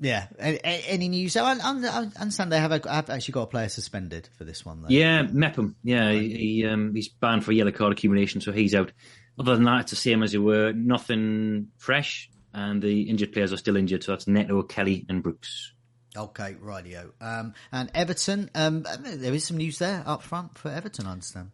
yeah. 0.00 0.28
A- 0.40 0.66
a- 0.66 0.84
any 0.88 1.08
news? 1.08 1.36
I, 1.36 1.52
I, 1.52 1.56
I 1.58 2.08
understand 2.18 2.50
they 2.50 2.58
have, 2.58 2.72
a, 2.72 2.90
have 2.90 3.10
actually 3.10 3.32
got 3.32 3.42
a 3.42 3.46
player 3.48 3.68
suspended 3.68 4.28
for 4.38 4.44
this 4.44 4.64
one. 4.64 4.80
Though. 4.82 4.88
Yeah, 4.88 5.22
Mepham. 5.22 5.76
Yeah, 5.84 6.10
he, 6.12 6.36
he, 6.36 6.66
um, 6.66 6.94
he's 6.94 7.08
banned 7.08 7.44
for 7.44 7.52
yellow 7.52 7.72
card 7.72 7.92
accumulation, 7.92 8.40
so 8.40 8.52
he's 8.52 8.74
out. 8.74 8.92
Other 9.38 9.54
than 9.54 9.64
that, 9.64 9.82
it's 9.82 9.90
the 9.90 9.96
same 9.96 10.22
as 10.22 10.32
they 10.32 10.38
were. 10.38 10.72
Nothing 10.72 11.68
fresh, 11.76 12.30
and 12.54 12.80
the 12.82 13.02
injured 13.02 13.32
players 13.32 13.52
are 13.52 13.58
still 13.58 13.76
injured. 13.76 14.02
So 14.02 14.12
that's 14.12 14.26
Neto, 14.26 14.62
Kelly, 14.62 15.04
and 15.08 15.22
Brooks. 15.22 15.72
Okay, 16.16 16.56
rightio. 16.62 17.10
Um, 17.20 17.54
and 17.70 17.90
Everton, 17.94 18.50
um, 18.54 18.84
there 19.04 19.32
is 19.32 19.44
some 19.44 19.56
news 19.58 19.78
there 19.78 20.02
up 20.06 20.22
front 20.22 20.58
for 20.58 20.68
Everton, 20.70 21.06
I 21.06 21.12
understand. 21.12 21.50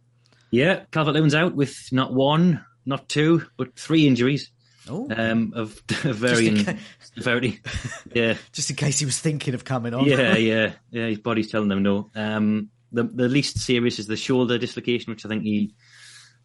Yeah, 0.49 0.85
Calvert 0.91 1.13
Lewin's 1.13 1.35
out 1.35 1.55
with 1.55 1.75
not 1.91 2.13
one, 2.13 2.65
not 2.85 3.07
two, 3.09 3.45
but 3.57 3.77
three 3.77 4.07
injuries 4.07 4.49
Oh, 4.89 5.07
um, 5.15 5.51
of 5.55 5.81
varying 5.89 6.63
ca- 6.63 6.77
severity. 7.15 7.59
Yeah, 8.13 8.35
just 8.53 8.69
in 8.69 8.77
case 8.77 8.97
he 8.99 9.05
was 9.05 9.19
thinking 9.19 9.53
of 9.53 9.65
coming 9.65 9.93
on. 9.93 10.05
yeah, 10.05 10.37
yeah, 10.37 10.71
yeah. 10.91 11.07
His 11.07 11.19
body's 11.19 11.51
telling 11.51 11.67
them 11.67 11.83
no. 11.83 12.09
Um, 12.15 12.69
the 12.93 13.03
the 13.03 13.27
least 13.27 13.59
serious 13.59 13.99
is 13.99 14.07
the 14.07 14.15
shoulder 14.15 14.57
dislocation, 14.57 15.11
which 15.11 15.25
I 15.25 15.29
think 15.29 15.43
he 15.43 15.73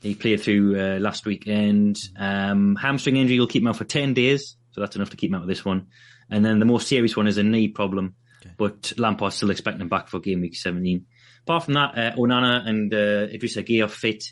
he 0.00 0.16
played 0.16 0.40
through 0.42 0.76
uh, 0.78 0.98
last 0.98 1.24
weekend. 1.24 1.98
Um, 2.18 2.74
hamstring 2.74 3.16
injury 3.16 3.38
will 3.38 3.46
keep 3.46 3.62
him 3.62 3.68
out 3.68 3.76
for 3.76 3.84
ten 3.84 4.12
days, 4.12 4.56
so 4.72 4.80
that's 4.80 4.96
enough 4.96 5.10
to 5.10 5.16
keep 5.16 5.30
him 5.30 5.36
out 5.36 5.42
of 5.42 5.48
this 5.48 5.64
one. 5.64 5.86
And 6.30 6.44
then 6.44 6.58
the 6.58 6.64
more 6.64 6.80
serious 6.80 7.16
one 7.16 7.26
is 7.26 7.38
a 7.38 7.42
knee 7.42 7.68
problem, 7.68 8.14
okay. 8.40 8.54
but 8.56 8.92
Lampard's 8.96 9.36
still 9.36 9.50
expecting 9.50 9.82
him 9.82 9.88
back 9.88 10.08
for 10.08 10.20
game 10.20 10.40
week 10.40 10.56
17. 10.56 11.06
Apart 11.42 11.64
from 11.64 11.74
that, 11.74 11.98
uh, 11.98 12.16
Onana 12.16 12.66
and 12.66 12.92
uh, 12.94 13.26
Idrissa 13.26 13.66
Gueye 13.66 13.84
are 13.84 13.88
fit, 13.88 14.24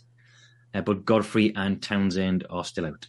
uh, 0.75 0.80
but 0.80 1.04
Godfrey 1.04 1.52
and 1.54 1.82
Townsend 1.82 2.47
are 2.49 2.64
still 2.64 2.87
out. 2.87 3.09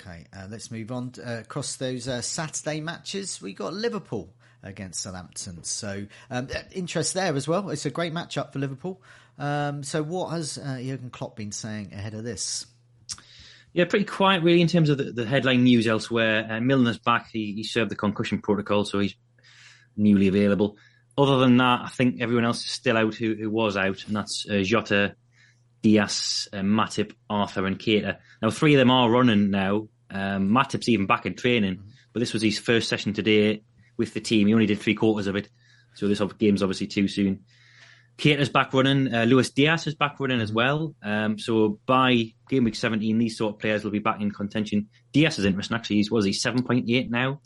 Okay, 0.00 0.26
uh, 0.36 0.46
let's 0.48 0.70
move 0.70 0.90
on 0.92 1.12
uh, 1.24 1.38
across 1.40 1.76
those 1.76 2.08
uh, 2.08 2.20
Saturday 2.20 2.80
matches. 2.80 3.40
We 3.40 3.52
got 3.52 3.74
Liverpool 3.74 4.32
against 4.62 5.00
Southampton, 5.00 5.62
so 5.64 6.06
um, 6.30 6.48
interest 6.72 7.14
there 7.14 7.34
as 7.34 7.46
well. 7.46 7.70
It's 7.70 7.86
a 7.86 7.90
great 7.90 8.12
matchup 8.12 8.52
for 8.52 8.58
Liverpool. 8.58 9.02
Um, 9.38 9.82
so, 9.82 10.02
what 10.02 10.30
has 10.30 10.58
uh, 10.58 10.80
Jurgen 10.82 11.10
Klopp 11.10 11.36
been 11.36 11.52
saying 11.52 11.92
ahead 11.92 12.14
of 12.14 12.24
this? 12.24 12.66
Yeah, 13.78 13.84
pretty 13.84 14.06
quiet 14.06 14.42
really 14.42 14.60
in 14.60 14.66
terms 14.66 14.90
of 14.90 14.98
the, 14.98 15.04
the 15.04 15.24
headline 15.24 15.62
news 15.62 15.86
elsewhere. 15.86 16.48
Uh, 16.50 16.58
Milner's 16.58 16.98
back; 16.98 17.28
he, 17.30 17.52
he, 17.52 17.62
served 17.62 17.92
the 17.92 17.94
concussion 17.94 18.40
protocol, 18.40 18.84
so 18.84 18.98
he's 18.98 19.14
newly 19.96 20.26
available. 20.26 20.76
Other 21.16 21.38
than 21.38 21.58
that, 21.58 21.82
I 21.84 21.88
think 21.88 22.20
everyone 22.20 22.44
else 22.44 22.64
is 22.64 22.72
still 22.72 22.96
out 22.96 23.14
who, 23.14 23.36
who 23.36 23.48
was 23.48 23.76
out, 23.76 24.04
and 24.08 24.16
that's 24.16 24.44
uh, 24.50 24.62
Jota, 24.64 25.14
Diaz, 25.80 26.48
uh, 26.52 26.56
Matip, 26.56 27.12
Arthur, 27.30 27.66
and 27.66 27.78
Keita. 27.78 28.16
Now, 28.42 28.50
three 28.50 28.74
of 28.74 28.80
them 28.80 28.90
are 28.90 29.08
running 29.08 29.52
now. 29.52 29.86
Um, 30.10 30.48
Matip's 30.48 30.88
even 30.88 31.06
back 31.06 31.24
in 31.24 31.36
training, 31.36 31.80
but 32.12 32.18
this 32.18 32.32
was 32.32 32.42
his 32.42 32.58
first 32.58 32.88
session 32.88 33.12
today 33.12 33.62
with 33.96 34.12
the 34.12 34.20
team. 34.20 34.48
He 34.48 34.54
only 34.54 34.66
did 34.66 34.80
three 34.80 34.96
quarters 34.96 35.28
of 35.28 35.36
it, 35.36 35.48
so 35.94 36.08
this 36.08 36.20
game's 36.36 36.64
obviously 36.64 36.88
too 36.88 37.06
soon. 37.06 37.44
Keita's 38.18 38.48
back 38.48 38.74
running. 38.74 39.14
Uh, 39.14 39.24
Luis 39.24 39.50
Diaz 39.50 39.86
is 39.86 39.94
back 39.94 40.18
running 40.18 40.40
as 40.40 40.52
well. 40.52 40.94
Um, 41.02 41.38
so 41.38 41.78
by 41.86 42.34
game 42.48 42.64
week 42.64 42.74
17, 42.74 43.16
these 43.16 43.38
sort 43.38 43.54
of 43.54 43.60
players 43.60 43.84
will 43.84 43.92
be 43.92 44.00
back 44.00 44.20
in 44.20 44.32
contention. 44.32 44.88
Diaz 45.12 45.38
is 45.38 45.44
interesting, 45.44 45.76
actually. 45.76 45.96
He's, 45.96 46.10
was 46.10 46.24
he 46.24 46.32
7.8 46.32 47.10
now? 47.10 47.40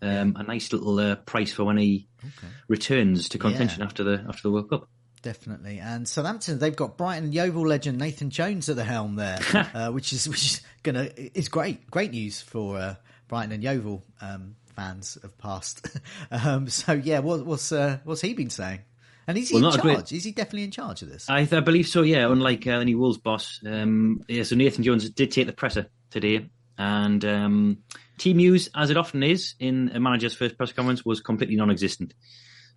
Um, 0.00 0.34
a 0.36 0.42
nice 0.42 0.72
little 0.72 0.98
uh, 0.98 1.16
price 1.16 1.52
for 1.52 1.64
when 1.64 1.76
he 1.76 2.08
okay. 2.24 2.52
returns 2.66 3.28
to 3.28 3.38
contention 3.38 3.80
yeah. 3.80 3.86
after 3.86 4.02
the 4.02 4.24
after 4.26 4.42
the 4.42 4.50
World 4.50 4.70
Cup. 4.70 4.88
Definitely, 5.22 5.78
and 5.78 6.08
Southampton 6.08 6.58
they've 6.58 6.74
got 6.74 6.96
Brighton 6.96 7.30
Yeovil 7.30 7.66
legend 7.66 7.98
Nathan 7.98 8.30
Jones 8.30 8.68
at 8.68 8.76
the 8.76 8.84
helm 8.84 9.16
there, 9.16 9.38
uh, 9.74 9.90
which 9.90 10.12
is 10.12 10.28
which 10.28 10.44
is 10.44 10.60
gonna 10.82 11.10
is 11.16 11.48
great 11.48 11.88
great 11.90 12.10
news 12.10 12.40
for 12.40 12.78
uh, 12.78 12.94
Brighton 13.28 13.52
and 13.52 13.62
Yeovil 13.62 14.02
um, 14.20 14.56
fans 14.74 15.16
of 15.22 15.36
past. 15.38 15.86
um, 16.30 16.68
so 16.68 16.92
yeah, 16.92 17.18
what, 17.20 17.44
what's 17.44 17.70
uh, 17.70 17.98
what's 18.04 18.22
he 18.22 18.34
been 18.34 18.50
saying? 18.50 18.80
And 19.28 19.36
is 19.36 19.48
he 19.48 19.56
well, 19.56 19.66
in 19.66 19.70
charge? 19.72 19.82
Great... 19.82 20.12
Is 20.12 20.24
he 20.24 20.32
definitely 20.32 20.64
in 20.64 20.70
charge 20.70 21.02
of 21.02 21.08
this? 21.08 21.28
I, 21.28 21.40
I 21.40 21.60
believe 21.60 21.88
so. 21.88 22.02
Yeah, 22.02 22.30
unlike 22.30 22.66
uh, 22.66 22.72
any 22.72 22.94
Wolves 22.94 23.18
boss. 23.18 23.60
Um, 23.66 24.24
yeah, 24.28 24.44
so 24.44 24.54
Nathan 24.54 24.84
Jones 24.84 25.08
did 25.10 25.32
take 25.32 25.46
the 25.46 25.52
presser 25.52 25.88
today, 26.10 26.48
and 26.78 27.24
um, 27.24 27.78
team 28.18 28.36
news, 28.36 28.70
as 28.74 28.90
it 28.90 28.96
often 28.96 29.22
is 29.22 29.54
in 29.58 29.90
a 29.94 30.00
manager's 30.00 30.34
first 30.34 30.56
press 30.56 30.72
conference, 30.72 31.04
was 31.04 31.20
completely 31.20 31.56
non-existent. 31.56 32.14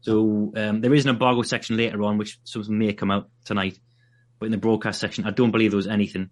So 0.02 0.54
um, 0.56 0.82
there 0.82 0.94
is 0.94 1.06
an 1.06 1.12
embargo 1.12 1.44
section 1.44 1.78
later 1.78 2.02
on, 2.04 2.18
which 2.18 2.40
something 2.46 2.78
may 2.78 2.94
come 2.94 3.12
out 3.12 3.30
tonight. 3.46 3.78
But 4.40 4.48
in 4.48 4.52
the 4.52 4.58
broadcast 4.58 5.00
section, 5.00 5.26
I 5.26 5.32
don't 5.32 5.52
believe 5.52 5.72
there 5.72 5.78
was 5.78 5.88
anything. 5.88 6.30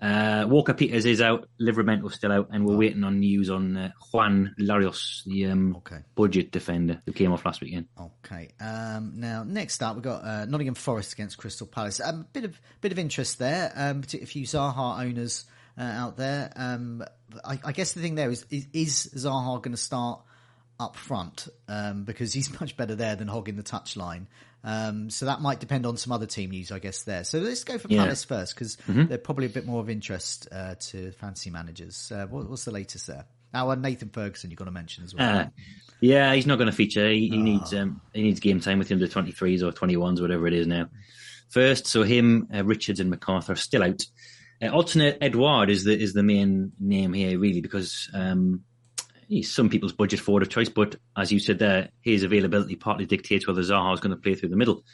Uh, 0.00 0.44
Walker 0.46 0.74
Peters 0.74 1.06
is 1.06 1.22
out, 1.22 1.48
Livramento 1.60 2.12
still 2.12 2.30
out, 2.30 2.48
and 2.52 2.66
we're 2.66 2.74
oh. 2.74 2.78
waiting 2.78 3.02
on 3.02 3.20
news 3.20 3.48
on 3.48 3.76
uh, 3.76 3.90
Juan 4.12 4.54
Larios, 4.60 5.24
the 5.24 5.46
um, 5.46 5.76
okay. 5.76 6.00
budget 6.14 6.52
defender 6.52 7.00
who 7.06 7.12
came 7.12 7.32
off 7.32 7.46
last 7.46 7.62
weekend. 7.62 7.86
Okay. 7.98 8.50
Um, 8.60 9.14
now, 9.16 9.42
next 9.42 9.82
up, 9.82 9.96
we've 9.96 10.02
got 10.02 10.22
uh, 10.22 10.44
Nottingham 10.44 10.74
Forest 10.74 11.14
against 11.14 11.38
Crystal 11.38 11.66
Palace. 11.66 12.00
A 12.00 12.10
um, 12.10 12.26
bit 12.32 12.44
of 12.44 12.60
bit 12.82 12.92
of 12.92 12.98
interest 12.98 13.38
there, 13.38 13.72
um, 13.74 14.02
particularly 14.02 14.24
a 14.24 14.32
few 14.32 14.44
Zaha 14.44 15.00
owners 15.00 15.46
uh, 15.78 15.82
out 15.82 16.18
there. 16.18 16.52
Um, 16.56 17.02
I, 17.44 17.58
I, 17.64 17.72
guess 17.72 17.92
the 17.92 18.00
thing 18.00 18.14
there 18.16 18.30
is, 18.30 18.44
is, 18.50 18.66
is 18.72 19.24
Zaha 19.24 19.62
going 19.62 19.72
to 19.72 19.76
start 19.76 20.20
up 20.78 20.96
front 20.96 21.48
um, 21.68 22.04
because 22.04 22.32
he's 22.32 22.50
much 22.60 22.76
better 22.76 22.94
there 22.94 23.16
than 23.16 23.28
hogging 23.28 23.56
the 23.56 23.62
touchline. 23.62 24.26
Um, 24.64 25.10
so 25.10 25.26
that 25.26 25.40
might 25.40 25.60
depend 25.60 25.86
on 25.86 25.96
some 25.96 26.12
other 26.12 26.26
team 26.26 26.50
news, 26.50 26.72
I 26.72 26.80
guess. 26.80 27.04
There. 27.04 27.22
So 27.22 27.38
let's 27.38 27.62
go 27.62 27.78
for 27.78 27.88
yeah. 27.88 28.02
Palace 28.02 28.24
first 28.24 28.54
because 28.54 28.76
mm-hmm. 28.76 29.06
they're 29.06 29.18
probably 29.18 29.46
a 29.46 29.50
bit 29.50 29.64
more 29.64 29.80
of 29.80 29.88
interest 29.88 30.48
uh, 30.50 30.74
to 30.74 31.12
fancy 31.12 31.50
managers. 31.50 32.10
Uh, 32.12 32.26
what, 32.26 32.50
what's 32.50 32.64
the 32.64 32.72
latest 32.72 33.06
there? 33.06 33.26
Now, 33.54 33.70
uh, 33.70 33.76
Nathan 33.76 34.08
Ferguson, 34.08 34.50
you've 34.50 34.58
got 34.58 34.64
to 34.64 34.72
mention 34.72 35.04
as 35.04 35.14
well. 35.14 35.38
Uh, 35.38 35.46
yeah, 36.00 36.34
he's 36.34 36.46
not 36.46 36.56
going 36.56 36.70
to 36.70 36.76
feature. 36.76 37.08
He, 37.08 37.28
he 37.28 37.38
oh. 37.38 37.42
needs 37.42 37.74
um, 37.74 38.00
he 38.12 38.22
needs 38.22 38.40
game 38.40 38.60
time 38.60 38.78
with 38.78 38.88
the 38.88 38.94
under 38.94 39.08
twenty 39.08 39.32
threes 39.32 39.62
or 39.62 39.72
twenty 39.72 39.96
ones, 39.96 40.20
whatever 40.20 40.46
it 40.46 40.52
is 40.52 40.66
now. 40.66 40.88
First, 41.48 41.86
so 41.86 42.02
him, 42.02 42.48
uh, 42.54 42.64
Richards, 42.64 43.00
and 43.00 43.12
McArthur 43.12 43.50
are 43.50 43.56
still 43.56 43.82
out. 43.82 44.04
Uh, 44.60 44.66
Odsonne 44.66 45.16
Edouard 45.20 45.70
is 45.70 45.84
the 45.84 45.98
is 45.98 46.12
the 46.12 46.22
main 46.22 46.72
name 46.78 47.12
here, 47.12 47.38
really, 47.38 47.60
because 47.60 48.10
um, 48.12 48.64
some 49.42 49.68
people's 49.68 49.92
budget 49.92 50.20
forward 50.20 50.42
of 50.42 50.50
choice, 50.50 50.68
but 50.68 50.96
as 51.16 51.32
you 51.32 51.38
said 51.38 51.58
there, 51.58 51.88
his 52.00 52.22
availability 52.22 52.76
partly 52.76 53.06
dictates 53.06 53.46
whether 53.46 53.62
Zaha 53.62 53.94
is 53.94 54.00
going 54.00 54.14
to 54.14 54.22
play 54.22 54.34
through 54.34 54.50
the 54.50 54.56
middle. 54.56 54.84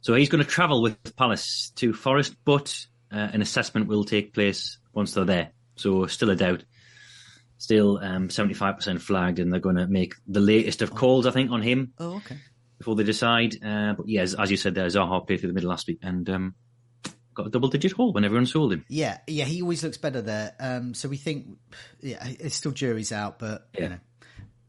So 0.00 0.14
he's 0.14 0.28
going 0.28 0.44
to 0.44 0.50
travel 0.50 0.82
with 0.82 1.16
Palace 1.16 1.72
to 1.76 1.92
Forest, 1.92 2.34
but 2.44 2.86
uh, 3.12 3.28
an 3.32 3.42
assessment 3.42 3.86
will 3.86 4.04
take 4.04 4.34
place 4.34 4.78
once 4.92 5.14
they're 5.14 5.24
there. 5.24 5.50
So 5.76 6.06
still 6.06 6.30
a 6.30 6.36
doubt. 6.36 6.64
Still 7.58 7.98
um, 7.98 8.28
75% 8.28 9.00
flagged, 9.00 9.38
and 9.38 9.52
they're 9.52 9.60
going 9.60 9.76
to 9.76 9.86
make 9.86 10.14
the 10.26 10.40
latest 10.40 10.82
of 10.82 10.94
calls, 10.94 11.26
I 11.26 11.30
think, 11.30 11.52
on 11.52 11.62
him. 11.62 11.92
Oh, 11.98 12.16
okay. 12.16 12.36
Before 12.78 12.96
they 12.96 13.04
decide. 13.04 13.54
Uh, 13.64 13.94
but 13.94 14.08
yeah, 14.08 14.22
as, 14.22 14.34
as, 14.34 14.50
you 14.50 14.56
said 14.56 14.74
there, 14.74 14.86
Zaha 14.86 15.24
played 15.24 15.38
through 15.38 15.50
the 15.50 15.54
middle 15.54 15.70
last 15.70 15.86
week, 15.86 16.00
and 16.02 16.28
um, 16.28 16.54
got 17.34 17.46
a 17.46 17.50
double 17.50 17.68
digit 17.68 17.92
haul 17.92 18.12
when 18.12 18.24
everyone 18.24 18.46
sold 18.46 18.72
him. 18.72 18.84
Yeah, 18.88 19.18
yeah, 19.26 19.44
he 19.44 19.62
always 19.62 19.82
looks 19.82 19.98
better 19.98 20.22
there. 20.22 20.54
Um, 20.58 20.94
so 20.94 21.08
we 21.08 21.16
think, 21.16 21.58
yeah, 22.00 22.24
it's 22.24 22.56
still 22.56 22.72
jury's 22.72 23.12
out, 23.12 23.38
but 23.38 23.68
yeah. 23.74 23.82
you 23.82 23.88
know, 23.88 23.98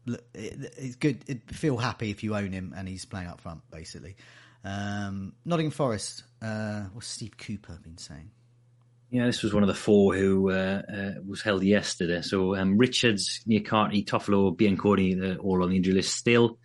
look, 0.06 0.24
it, 0.34 0.74
it's 0.76 0.96
good. 0.96 1.24
It, 1.26 1.50
feel 1.50 1.76
happy 1.76 2.10
if 2.10 2.22
you 2.22 2.36
own 2.36 2.52
him 2.52 2.74
and 2.76 2.88
he's 2.88 3.04
playing 3.04 3.28
up 3.28 3.40
front, 3.40 3.60
basically. 3.70 4.16
Um, 4.64 5.34
Nottingham 5.44 5.72
Forest. 5.72 6.24
Uh, 6.40 6.84
what's 6.92 7.06
Steve 7.06 7.36
Cooper 7.36 7.78
been 7.82 7.98
saying? 7.98 8.30
Yeah, 9.10 9.26
this 9.26 9.42
was 9.42 9.54
one 9.54 9.62
of 9.62 9.68
the 9.68 9.74
four 9.74 10.16
who 10.16 10.50
uh, 10.50 10.82
uh, 10.92 11.10
was 11.24 11.42
held 11.42 11.62
yesterday. 11.62 12.22
So 12.22 12.56
um, 12.56 12.78
Richards, 12.78 13.42
Niakhaté, 13.46 14.04
Toffolo, 14.04 14.56
Biancone, 14.56 15.38
all 15.38 15.62
on 15.62 15.70
the 15.70 15.76
injury 15.76 15.94
list 15.94 16.16
still. 16.16 16.58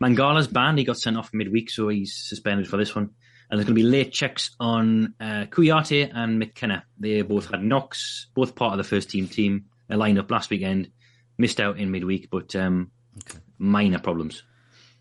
Mangala's 0.00 0.46
banned. 0.46 0.78
He 0.78 0.84
got 0.84 0.98
sent 0.98 1.16
off 1.16 1.30
midweek, 1.32 1.70
so 1.70 1.88
he's 1.88 2.14
suspended 2.14 2.68
for 2.68 2.76
this 2.76 2.94
one. 2.94 3.10
And 3.48 3.58
there's 3.58 3.66
going 3.66 3.76
to 3.76 3.82
be 3.82 3.88
late 3.88 4.12
checks 4.12 4.50
on 4.58 5.14
uh, 5.20 5.46
Kouyaté 5.46 6.10
and 6.12 6.38
McKenna. 6.38 6.84
They 6.98 7.22
both 7.22 7.50
had 7.50 7.62
knocks, 7.62 8.26
both 8.34 8.54
part 8.54 8.72
of 8.72 8.78
the 8.78 8.84
first 8.84 9.10
team 9.10 9.28
team 9.28 9.66
uh, 9.90 9.96
lined 9.96 10.18
up 10.18 10.30
last 10.30 10.50
weekend. 10.50 10.90
Missed 11.38 11.60
out 11.60 11.78
in 11.78 11.90
midweek, 11.90 12.30
but 12.30 12.56
um, 12.56 12.90
okay. 13.18 13.38
minor 13.58 13.98
problems. 13.98 14.42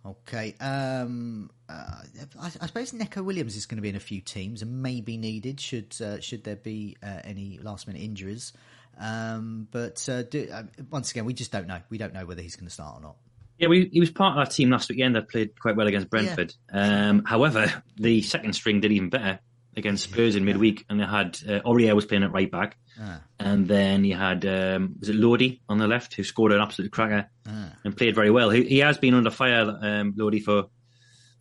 Okay. 0.06 0.54
Um, 0.60 1.50
uh, 1.68 2.02
I, 2.40 2.52
I, 2.62 2.68
suppose 2.68 2.94
Neco 2.94 3.24
Williams 3.24 3.56
is 3.56 3.66
going 3.66 3.78
to 3.78 3.82
be 3.82 3.90
in 3.90 3.96
a 3.96 4.02
few 4.02 4.22
teams 4.22 4.62
and 4.62 4.84
may 4.84 5.02
be 5.02 5.18
needed 5.18 5.60
should 5.60 5.96
uh, 6.00 6.20
should 6.20 6.44
there 6.44 6.58
be 6.58 6.96
uh, 7.02 7.22
any 7.24 7.58
last 7.62 7.88
minute 7.88 8.04
injuries. 8.04 8.54
Um, 9.00 9.68
but 9.72 10.08
uh, 10.08 10.24
do, 10.24 10.48
uh, 10.52 10.64
once 10.92 11.12
again, 11.12 11.25
we 11.25 11.34
just 11.34 11.52
don't 11.52 11.68
know. 11.68 11.80
We 11.90 11.98
don't 11.98 12.14
know 12.14 12.25
whether 12.25 12.42
he's 12.42 12.56
going 12.56 12.68
to 12.68 12.74
start 12.74 12.98
or 12.98 13.02
not. 13.02 13.16
Yeah, 13.58 13.70
we, 13.70 13.90
he 13.92 14.00
was 14.00 14.12
part 14.12 14.34
of 14.34 14.40
our 14.40 14.46
team 14.46 14.70
last 14.70 14.90
weekend 14.90 15.16
that 15.16 15.30
played 15.30 15.60
quite 15.60 15.76
well 15.76 15.88
against 15.88 16.10
Brentford. 16.10 16.54
Yeah. 16.74 17.10
Um, 17.10 17.24
however, 17.26 17.72
the 17.96 18.22
second 18.22 18.54
string 18.54 18.82
did 18.82 18.92
even 18.92 19.10
better 19.10 19.40
against 19.78 20.04
Spurs 20.04 20.36
in 20.36 20.46
midweek, 20.46 20.86
and 20.90 21.00
they 21.00 21.06
had 21.06 21.38
uh, 21.48 21.62
Aurier 21.62 21.96
was 21.96 22.06
playing 22.06 22.24
at 22.24 22.32
right 22.32 22.50
back, 22.50 22.78
ah. 23.00 23.22
and 23.40 23.68
then 23.68 24.06
you 24.06 24.16
had 24.16 24.46
um, 24.46 24.96
was 25.00 25.10
it 25.10 25.16
Lodi 25.16 25.62
on 25.68 25.78
the 25.78 25.88
left 25.88 26.14
who 26.14 26.24
scored 26.24 26.52
an 26.52 26.62
absolute 26.62 26.92
cracker 26.92 27.30
ah. 27.48 27.72
and 27.84 27.96
played 27.96 28.16
very 28.16 28.32
well. 28.32 28.50
He, 28.50 28.64
he 28.64 28.80
has 28.80 28.98
been 28.98 29.14
under 29.14 29.32
fire, 29.32 29.78
um, 29.82 30.14
Lodi, 30.16 30.40
for 30.40 30.66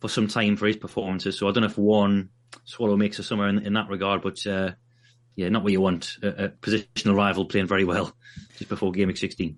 for 0.01 0.09
some 0.09 0.27
time 0.27 0.57
for 0.57 0.67
his 0.67 0.77
performances. 0.77 1.37
So 1.37 1.47
I 1.47 1.51
don't 1.51 1.61
know 1.61 1.69
if 1.69 1.77
one 1.77 2.29
Swallow 2.65 2.97
makes 2.97 3.19
a 3.19 3.23
summer 3.23 3.47
in, 3.47 3.59
in 3.59 3.73
that 3.73 3.89
regard, 3.89 4.21
but 4.21 4.45
uh, 4.45 4.71
yeah, 5.35 5.49
not 5.49 5.63
what 5.63 5.71
you 5.71 5.81
want. 5.81 6.17
A, 6.21 6.45
a 6.45 6.49
positional 6.49 7.15
rival 7.15 7.45
playing 7.45 7.67
very 7.67 7.83
well 7.83 8.13
just 8.57 8.69
before 8.69 8.91
game 8.91 9.07
week 9.07 9.17
16. 9.17 9.57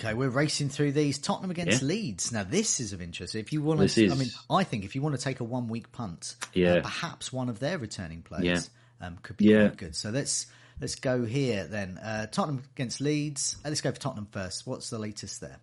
Okay, 0.00 0.12
we're 0.12 0.28
racing 0.28 0.70
through 0.70 0.92
these. 0.92 1.18
Tottenham 1.18 1.50
against 1.50 1.82
yeah. 1.82 1.88
Leeds. 1.88 2.32
Now, 2.32 2.42
this 2.42 2.80
is 2.80 2.92
of 2.92 3.00
interest. 3.00 3.34
If 3.34 3.52
you 3.52 3.62
want 3.62 3.88
to, 3.88 4.10
I 4.10 4.14
mean, 4.14 4.28
I 4.50 4.64
think 4.64 4.84
if 4.84 4.94
you 4.96 5.02
want 5.02 5.14
to 5.14 5.20
take 5.20 5.40
a 5.40 5.44
one 5.44 5.68
week 5.68 5.92
punt, 5.92 6.34
uh, 6.42 6.46
yeah. 6.52 6.74
Uh, 6.74 6.82
perhaps 6.82 7.32
one 7.32 7.48
of 7.48 7.60
their 7.60 7.78
returning 7.78 8.22
players 8.22 8.70
yeah. 9.00 9.06
um, 9.06 9.18
could 9.22 9.36
be 9.36 9.46
yeah. 9.46 9.68
quite 9.68 9.76
good. 9.76 9.96
So 9.96 10.10
let's 10.10 10.46
let's 10.80 10.96
go 10.96 11.24
here 11.24 11.64
then. 11.64 11.98
Uh, 11.98 12.26
Tottenham 12.26 12.64
against 12.74 13.00
Leeds. 13.00 13.56
Uh, 13.64 13.68
let's 13.68 13.80
go 13.80 13.92
for 13.92 14.00
Tottenham 14.00 14.26
first. 14.30 14.66
What's 14.66 14.90
the 14.90 14.98
latest 14.98 15.40
there? 15.40 15.58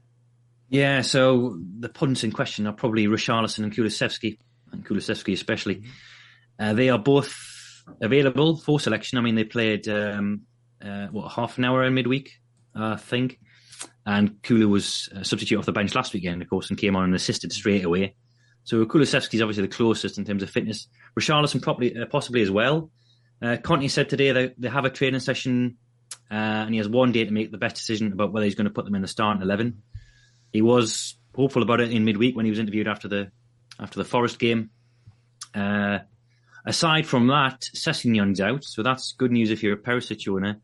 Yeah, 0.70 1.02
so 1.02 1.60
the 1.80 1.90
punts 1.90 2.24
in 2.24 2.32
question 2.32 2.66
are 2.66 2.74
probably 2.74 3.08
Richarlison 3.08 3.64
and 3.64 3.76
Kulusevski, 3.76 4.38
and 4.72 4.86
Kulusevski 4.86 5.34
especially. 5.34 5.84
Uh, 6.58 6.72
they 6.74 6.90
are 6.90 7.00
both 7.00 7.84
available 8.02 8.56
for 8.56 8.80
selection. 8.80 9.18
I 9.18 9.22
mean, 9.22 9.36
they 9.36 9.44
played 9.44 9.90
um, 9.90 10.44
uh, 10.82 11.08
what 11.08 11.34
half 11.34 11.58
an 11.58 11.66
hour 11.66 11.84
in 11.84 11.94
midweek, 11.94 12.40
I 12.74 12.96
think, 12.96 13.40
and 14.05 14.41
Kulu 14.43 14.67
was 14.67 15.10
a 15.13 15.24
substitute 15.24 15.60
off 15.60 15.65
the 15.65 15.72
bench 15.72 15.93
last 15.96 16.13
weekend, 16.13 16.41
of 16.41 16.50
course, 16.50 16.70
and 16.70 16.79
came 16.79 16.96
on 16.96 17.03
and 17.03 17.15
assisted 17.15 17.51
straight 17.51 17.86
away. 17.86 18.15
So 18.63 18.86
Kulusevski 18.86 19.36
is 19.36 19.41
obviously 19.41 19.63
the 19.63 19.75
closest 19.75 20.17
in 20.17 20.25
terms 20.25 20.43
of 20.43 20.50
fitness. 20.50 20.88
Richarlison 21.20 21.62
probably 21.62 21.98
uh, 21.98 22.05
possibly 22.05 22.41
as 22.41 22.51
well. 22.51 22.91
Uh, 23.41 23.58
Conte 23.58 23.88
said 23.88 24.10
today 24.10 24.31
that 24.31 24.55
they 24.58 24.70
have 24.70 24.86
a 24.86 24.89
training 24.89 25.20
session, 25.20 25.77
uh, 26.29 26.34
and 26.65 26.74
he 26.74 26.77
has 26.77 26.88
one 26.88 27.12
day 27.12 27.25
to 27.25 27.31
make 27.31 27.51
the 27.51 27.58
best 27.58 27.75
decision 27.75 28.12
about 28.12 28.31
whether 28.31 28.46
he's 28.46 28.55
going 28.55 28.65
to 28.65 28.74
put 28.74 28.86
them 28.86 28.96
in 28.96 29.01
the 29.01 29.08
starting 29.08 29.41
eleven. 29.41 29.81
He 30.53 30.62
was 30.62 31.15
hopeful 31.36 31.63
about 31.63 31.79
it 31.79 31.91
in 31.91 32.05
midweek 32.05 32.36
when 32.36 32.46
he 32.46 32.51
was 32.51 32.60
interviewed 32.60 32.88
after 32.88 33.08
the 33.08 33.31
after 33.79 33.98
the 33.98 34.05
Forest 34.05 34.38
game. 34.38 34.70
Uh, 35.55 36.00
aside 36.65 37.08
from 37.08 37.27
that, 37.27 37.62
Sessegnon's 37.75 38.39
out, 38.39 38.63
so 38.63 38.84
that's 38.84 39.13
good 39.13 39.31
news 39.31 39.50
if 39.50 39.63
you're 39.63 39.74
a 39.74 39.77
Perisic 39.77 40.27
owner. 40.31 40.60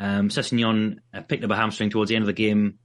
Um, 0.00 0.30
uh, 0.30 1.20
picked 1.22 1.44
up 1.44 1.50
a 1.50 1.56
hamstring 1.56 1.90
towards 1.90 2.08
the 2.08 2.16
end 2.16 2.22
of 2.22 2.26
the 2.26 2.32
game 2.32 2.78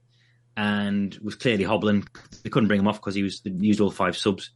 and 0.56 1.16
was 1.22 1.34
clearly 1.34 1.64
hobbling. 1.64 2.06
They 2.42 2.50
couldn't 2.50 2.68
bring 2.68 2.80
him 2.80 2.88
off 2.88 3.00
because 3.00 3.14
he 3.14 3.22
was 3.22 3.40
used 3.44 3.80
all 3.80 3.90
five 3.90 4.16
subs, 4.16 4.50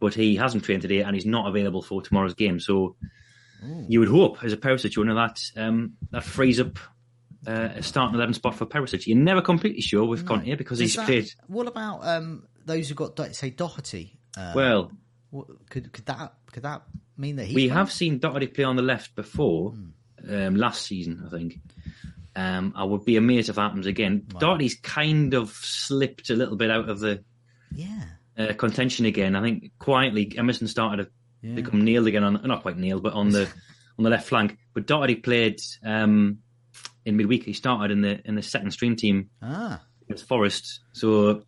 but 0.00 0.14
he 0.14 0.36
hasn't 0.36 0.64
trained 0.64 0.82
today 0.82 1.00
and 1.00 1.14
he's 1.14 1.26
not 1.26 1.48
available 1.48 1.82
for 1.82 2.02
tomorrow's 2.02 2.34
game. 2.34 2.60
So 2.60 2.96
you 3.88 4.00
would 4.00 4.08
hope, 4.08 4.42
as 4.44 4.52
a 4.52 4.56
Perisic 4.56 4.98
owner, 4.98 5.14
that 5.14 5.40
um, 5.56 5.94
that 6.10 6.24
frees 6.24 6.60
up 6.60 6.78
uh, 7.46 7.70
a 7.76 7.82
starting 7.82 8.14
eleven 8.14 8.34
spot 8.34 8.54
for 8.56 8.66
Perisic. 8.66 9.06
You're 9.06 9.16
never 9.18 9.40
completely 9.40 9.80
sure 9.80 10.04
with 10.04 10.26
Conte 10.26 10.54
because 10.56 10.78
he's 10.78 10.96
that- 10.96 11.06
played 11.06 11.28
What 11.46 11.66
about 11.68 12.06
um, 12.06 12.46
those 12.64 12.88
who 12.88 12.94
got 12.94 13.18
say 13.34 13.50
Doherty? 13.50 14.18
Uh, 14.36 14.52
well. 14.54 14.92
what, 15.30 15.46
could 15.70 15.92
could 15.92 16.06
that 16.06 16.34
could 16.52 16.64
that 16.64 16.82
mean 17.16 17.36
that 17.36 17.46
he? 17.46 17.54
We 17.54 17.68
have 17.68 17.90
seen 17.90 18.18
Doherty 18.18 18.48
play 18.48 18.64
on 18.64 18.76
the 18.76 18.82
left 18.82 19.14
before, 19.14 19.70
Hmm. 19.72 19.88
Um, 20.28 20.56
last 20.56 20.86
season, 20.86 21.22
I 21.26 21.30
think. 21.36 21.58
Um, 22.36 22.72
I 22.76 22.82
would 22.84 23.04
be 23.04 23.16
amazed 23.16 23.48
if 23.48 23.56
that 23.56 23.62
happens 23.62 23.86
again. 23.86 24.26
Doherty's 24.38 24.74
kind 24.74 25.34
of 25.34 25.50
slipped 25.50 26.30
a 26.30 26.34
little 26.34 26.56
bit 26.56 26.70
out 26.70 26.88
of 26.88 26.98
the 26.98 27.22
Yeah. 27.74 28.02
uh, 28.36 28.52
contention 28.54 29.06
again. 29.06 29.36
I 29.36 29.42
think 29.42 29.70
quietly 29.78 30.32
Emerson 30.36 30.66
started 30.66 31.06
to 31.42 31.54
become 31.54 31.84
nailed 31.84 32.06
again 32.08 32.24
on 32.24 32.40
not 32.44 32.62
quite 32.62 32.76
nailed, 32.76 33.02
but 33.02 33.12
on 33.12 33.28
the 33.30 33.42
on 33.98 34.02
the 34.04 34.10
left 34.10 34.26
flank. 34.28 34.58
But 34.72 34.86
Doherty 34.86 35.14
played 35.16 35.60
um, 35.84 36.38
in 37.04 37.16
midweek. 37.16 37.44
He 37.44 37.52
started 37.52 37.92
in 37.92 38.00
the 38.00 38.20
in 38.24 38.34
the 38.34 38.42
second 38.42 38.72
stream 38.72 38.96
team 38.96 39.30
Ah. 39.40 39.80
against 40.02 40.26
Forest. 40.26 40.80
So 40.92 41.44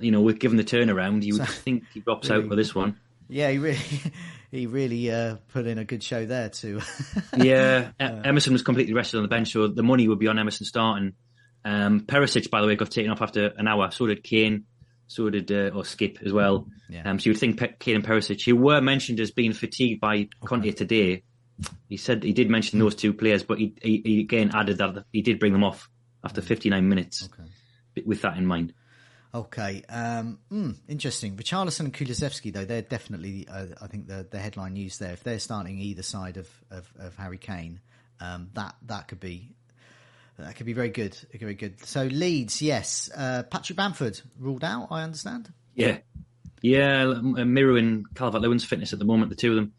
you 0.00 0.10
know, 0.10 0.20
with 0.22 0.40
given 0.40 0.56
the 0.56 0.64
turnaround, 0.64 1.22
you 1.22 1.38
would 1.38 1.46
think 1.64 1.84
he 1.94 2.00
drops 2.00 2.28
out 2.30 2.48
for 2.48 2.56
this 2.56 2.74
one. 2.74 2.96
Yeah, 3.28 3.50
he 3.50 3.58
really, 3.58 3.78
he 4.54 4.66
really 4.66 5.10
uh, 5.10 5.36
put 5.52 5.66
in 5.66 5.78
a 5.78 5.84
good 5.84 6.02
show 6.02 6.24
there 6.26 6.48
too. 6.48 6.80
Yeah, 7.36 7.90
E- 8.00 8.04
Emerson 8.04 8.52
was 8.52 8.62
completely 8.62 8.94
rested 8.94 9.16
on 9.18 9.22
the 9.24 9.28
bench, 9.28 9.52
so 9.52 9.66
the 9.68 9.82
money 9.82 10.06
would 10.08 10.18
be 10.18 10.28
on 10.28 10.38
Emerson 10.38 10.64
starting. 10.66 11.12
Um, 11.64 12.00
Perisic, 12.00 12.50
by 12.50 12.60
the 12.60 12.66
way, 12.66 12.76
got 12.76 12.90
taken 12.90 13.10
off 13.10 13.22
after 13.22 13.46
an 13.56 13.66
hour. 13.66 13.90
So 13.90 14.06
did 14.06 14.22
Kane. 14.22 14.64
So 15.06 15.28
did 15.30 15.50
uh, 15.50 15.70
or 15.76 15.82
Skipp 15.82 16.22
as 16.24 16.32
well. 16.32 16.66
Yeah. 16.88 17.02
Um, 17.08 17.18
so 17.18 17.30
you'd 17.30 17.38
think 17.38 17.58
Pe- 17.58 17.74
Kane 17.78 17.96
and 17.96 18.04
Perisic, 18.04 18.44
who 18.44 18.56
were 18.56 18.80
mentioned 18.80 19.20
as 19.20 19.30
being 19.30 19.52
fatigued 19.52 20.00
by 20.00 20.28
Conte 20.44 20.70
today. 20.72 21.22
He 21.88 21.96
said 21.96 22.22
he 22.24 22.32
did 22.32 22.50
mention 22.50 22.78
those 22.78 22.94
two 22.94 23.12
players, 23.12 23.42
but 23.42 23.58
he, 23.58 23.74
he, 23.82 24.02
he 24.04 24.20
again 24.20 24.50
added 24.54 24.78
that 24.78 25.04
he 25.12 25.22
did 25.22 25.38
bring 25.38 25.52
them 25.52 25.62
off 25.64 25.88
after 26.24 26.40
59 26.40 26.88
minutes. 26.88 27.28
With 28.04 28.22
that 28.22 28.36
in 28.36 28.46
mind. 28.46 28.72
Okay, 29.34 29.82
um, 29.88 30.38
mm, 30.52 30.76
interesting. 30.86 31.36
Richarlison 31.36 31.80
and 31.80 31.92
Kulusevski, 31.92 32.52
though, 32.52 32.64
they're 32.64 32.82
definitely, 32.82 33.48
uh, 33.48 33.66
I 33.82 33.88
think, 33.88 34.06
the, 34.06 34.24
the 34.30 34.38
headline 34.38 34.74
news 34.74 34.98
there. 34.98 35.12
If 35.12 35.24
they're 35.24 35.40
starting 35.40 35.80
either 35.80 36.02
side 36.02 36.36
of, 36.36 36.48
of, 36.70 36.88
of 37.00 37.16
Harry 37.16 37.38
Kane, 37.38 37.80
um, 38.20 38.50
that 38.54 38.76
that 38.86 39.08
could 39.08 39.18
be 39.18 39.50
that 40.38 40.54
could 40.54 40.66
be 40.66 40.72
very 40.72 40.90
good. 40.90 41.18
Be 41.32 41.54
good. 41.54 41.84
So 41.84 42.04
Leeds, 42.04 42.62
yes, 42.62 43.10
uh, 43.16 43.42
Patrick 43.42 43.76
Bamford 43.76 44.20
ruled 44.38 44.62
out. 44.62 44.88
I 44.92 45.02
understand. 45.02 45.52
Yeah, 45.74 45.98
yeah. 46.62 47.04
uh, 47.06 47.44
Mirroring 47.44 48.04
Calvert 48.14 48.40
Lewin's 48.40 48.64
fitness 48.64 48.92
at 48.92 49.00
the 49.00 49.04
moment, 49.04 49.30
the 49.30 49.36
two 49.36 49.50
of 49.50 49.56
them. 49.56 49.72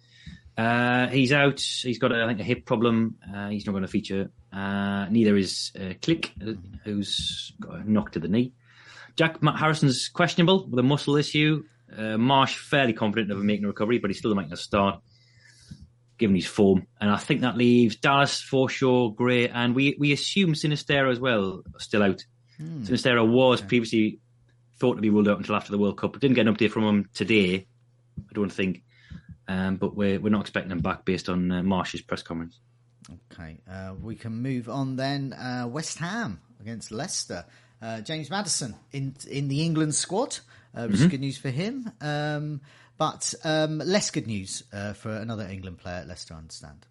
Uh, 0.58 1.08
he's 1.08 1.32
out. 1.32 1.62
He's 1.62 2.00
got, 2.00 2.12
I 2.14 2.28
think, 2.28 2.42
a 2.42 2.44
hip 2.44 2.66
problem. 2.66 3.18
Uh, 3.34 3.50
he's 3.50 3.66
not 3.66 3.72
going 3.72 3.84
to 3.84 3.90
feature. 3.90 4.32
Uh, 4.52 5.06
neither 5.10 5.38
is 5.38 5.72
Klich, 5.76 6.30
who's 6.84 7.54
got 7.60 7.76
a 7.76 7.90
knock 7.90 8.12
to 8.14 8.20
the 8.20 8.28
knee. 8.28 8.54
Jack 9.16 9.42
Matt 9.42 9.58
Harrison's 9.58 10.10
questionable 10.10 10.68
with 10.68 10.80
a 10.80 10.84
muscle 10.84 11.16
issue. 11.16 11.64
Uh, 11.96 12.18
Marsh 12.18 12.58
fairly 12.58 12.94
confident 12.94 13.32
of 13.32 13.38
making 13.40 13.66
a 13.66 13.68
recovery, 13.68 14.00
but 14.00 14.10
he's 14.10 14.18
still 14.18 14.36
making 14.36 14.54
a 14.54 14.58
start, 14.58 15.02
given 16.18 16.36
his 16.36 16.46
form. 16.46 16.88
And 17.00 17.10
I 17.10 17.18
think 17.18 17.42
that 17.42 17.56
leaves 17.58 17.96
Dallas, 17.96 18.42
Forshaw, 18.42 19.16
Gray, 19.16 19.48
and 19.48 19.76
we 19.76 19.96
we 20.00 20.12
assume 20.12 20.54
Sinisterra 20.54 21.12
as 21.12 21.20
well 21.20 21.64
still 21.78 22.04
out. 22.04 22.26
Sinisterra 22.60 23.28
was 23.28 23.62
previously 23.62 24.20
thought 24.78 24.96
to 24.96 25.02
be 25.02 25.10
ruled 25.10 25.28
out 25.28 25.38
until 25.38 25.56
after 25.56 25.72
the 25.72 25.78
World 25.78 25.98
Cup. 25.98 26.20
Didn't 26.20 26.36
get 26.36 26.48
an 26.48 26.56
update 26.56 26.72
from 26.72 26.84
him 26.84 27.10
today, 27.14 27.68
I 28.18 28.34
don't 28.34 28.52
think. 28.52 28.84
Um, 29.48 29.76
but 29.76 29.96
we're 29.96 30.20
we're 30.20 30.30
not 30.30 30.42
expecting 30.42 30.72
him 30.72 30.80
back 30.80 31.06
based 31.06 31.30
on 31.30 31.52
uh, 31.52 31.64
Marsh's 31.64 32.02
press 32.02 32.24
conference. 32.24 32.60
Okay, 33.32 33.60
uh, 33.70 33.94
we 34.02 34.16
can 34.16 34.42
move 34.42 34.68
on 34.68 34.96
then. 34.96 35.34
Uh, 35.34 35.68
West 35.68 36.00
Ham 36.00 36.42
against 36.60 36.92
Leicester. 36.92 37.46
Uh, 37.82 38.02
James 38.02 38.30
Maddison 38.30 38.76
in 38.92 39.16
in 39.30 39.48
the 39.48 39.64
England 39.64 39.96
squad, 39.96 40.40
uh, 40.74 40.88
which 40.88 41.02
is 41.02 41.08
good 41.08 41.20
news 41.20 41.38
for 41.38 41.50
him. 41.50 41.92
Um, 42.02 42.62
but 42.98 43.34
um, 43.44 43.80
less 43.80 44.12
good 44.12 44.28
news 44.28 44.64
uh, 44.72 44.94
for 44.94 45.12
another 45.12 45.46
England 45.46 45.80
player 45.80 45.96
at 45.96 46.08
Leicester, 46.08 46.34
I 46.34 46.38
understand. 46.38 46.86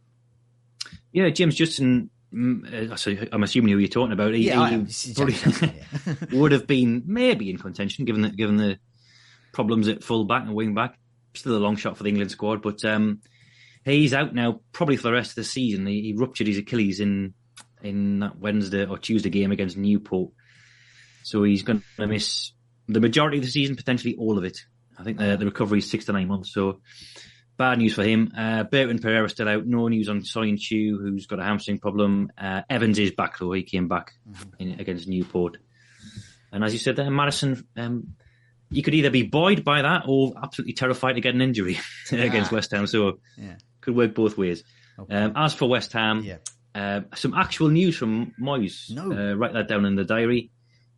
Yeah, 1.12 1.30
James 1.30 1.54
Justin. 1.54 2.10
mm, 2.32 2.90
uh, 2.92 3.26
I'm 3.32 3.42
assuming 3.42 3.72
who 3.72 3.78
you're 3.78 3.88
talking 3.88 4.12
about. 4.12 4.34
He, 4.34 4.46
Yeah, 4.46 4.68
he 4.68 4.74
am. 4.74 4.84
This 4.84 5.06
is 5.06 5.14
probably 5.14 5.34
Justin, 5.34 5.72
yeah. 6.06 6.14
would 6.32 6.52
have 6.52 6.66
been 6.66 7.02
maybe 7.06 7.48
in 7.48 7.58
contention 7.58 8.04
given 8.04 8.22
the 8.22 8.30
given 8.30 8.56
the 8.56 8.78
problems 9.52 9.88
at 9.88 10.04
full 10.04 10.24
back 10.24 10.42
and 10.42 10.54
wing 10.54 10.74
back. 10.74 10.98
Still 11.34 11.56
a 11.56 11.58
long 11.58 11.76
shot 11.76 11.96
for 11.96 12.02
the 12.02 12.10
England 12.10 12.30
squad, 12.30 12.62
but 12.62 12.84
um, 12.84 13.20
he's 13.84 14.14
out 14.14 14.34
now 14.34 14.60
probably 14.72 14.96
for 14.96 15.04
the 15.04 15.12
rest 15.12 15.30
of 15.30 15.36
the 15.36 15.44
season. 15.44 15.86
He, 15.86 16.02
he 16.02 16.14
ruptured 16.16 16.46
his 16.46 16.58
Achilles 16.58 17.00
in 17.00 17.34
in 17.82 18.20
that 18.20 18.38
Wednesday 18.38 18.86
or 18.86 18.98
Tuesday 18.98 19.30
game 19.30 19.52
against 19.52 19.76
Newport, 19.76 20.32
so 21.24 21.42
he's 21.42 21.62
going 21.62 21.82
to 21.98 22.06
miss 22.06 22.52
the 22.88 23.00
majority 23.00 23.38
of 23.38 23.44
the 23.44 23.50
season, 23.50 23.76
potentially 23.76 24.14
all 24.16 24.38
of 24.38 24.44
it. 24.44 24.58
I 24.98 25.02
think 25.02 25.18
the, 25.18 25.36
the 25.36 25.46
recovery 25.46 25.78
is 25.78 25.90
six 25.90 26.04
to 26.04 26.12
nine 26.12 26.28
months. 26.28 26.52
So 26.52 26.80
bad 27.56 27.78
news 27.78 27.94
for 27.94 28.04
him. 28.04 28.32
Uh, 28.36 28.62
Burton 28.64 28.98
Pereira 29.00 29.28
still 29.28 29.48
out. 29.48 29.66
No 29.66 29.88
news 29.88 30.08
on 30.08 30.20
Soyuncu, 30.20 30.90
who's 31.00 31.26
got 31.26 31.40
a 31.40 31.44
hamstring 31.44 31.78
problem. 31.78 32.30
Uh, 32.38 32.62
Evans 32.70 32.98
is 32.98 33.10
back 33.12 33.38
though. 33.38 33.52
He 33.52 33.62
came 33.64 33.88
back 33.88 34.12
in, 34.58 34.78
against 34.80 35.08
Newport. 35.08 35.56
And 36.52 36.62
as 36.62 36.72
you 36.72 36.78
said 36.78 36.96
there, 36.96 37.10
Maddison, 37.10 37.66
um, 37.76 38.14
you 38.70 38.82
could 38.82 38.94
either 38.94 39.10
be 39.10 39.22
buoyed 39.22 39.64
by 39.64 39.82
that 39.82 40.04
or 40.06 40.34
absolutely 40.40 40.74
terrified 40.74 41.14
to 41.14 41.20
get 41.20 41.34
an 41.34 41.40
injury 41.42 41.78
against 42.12 42.52
West 42.52 42.70
Ham. 42.70 42.86
So 42.86 43.18
Yeah. 43.36 43.56
could 43.80 43.96
work 43.96 44.14
both 44.14 44.36
ways. 44.38 44.62
Um, 45.10 45.32
as 45.34 45.54
for 45.54 45.68
West 45.68 45.92
Ham, 45.94 46.22
Yeah. 46.22 46.36
uh, 46.74 47.00
some 47.16 47.34
actual 47.34 47.68
news 47.68 47.96
from 47.96 48.32
Moyes. 48.40 48.90
No. 48.90 49.10
Uh, 49.12 49.34
write 49.34 49.54
that 49.54 49.66
down 49.68 49.84
in 49.84 49.96
the 49.96 50.04
diary. 50.04 50.50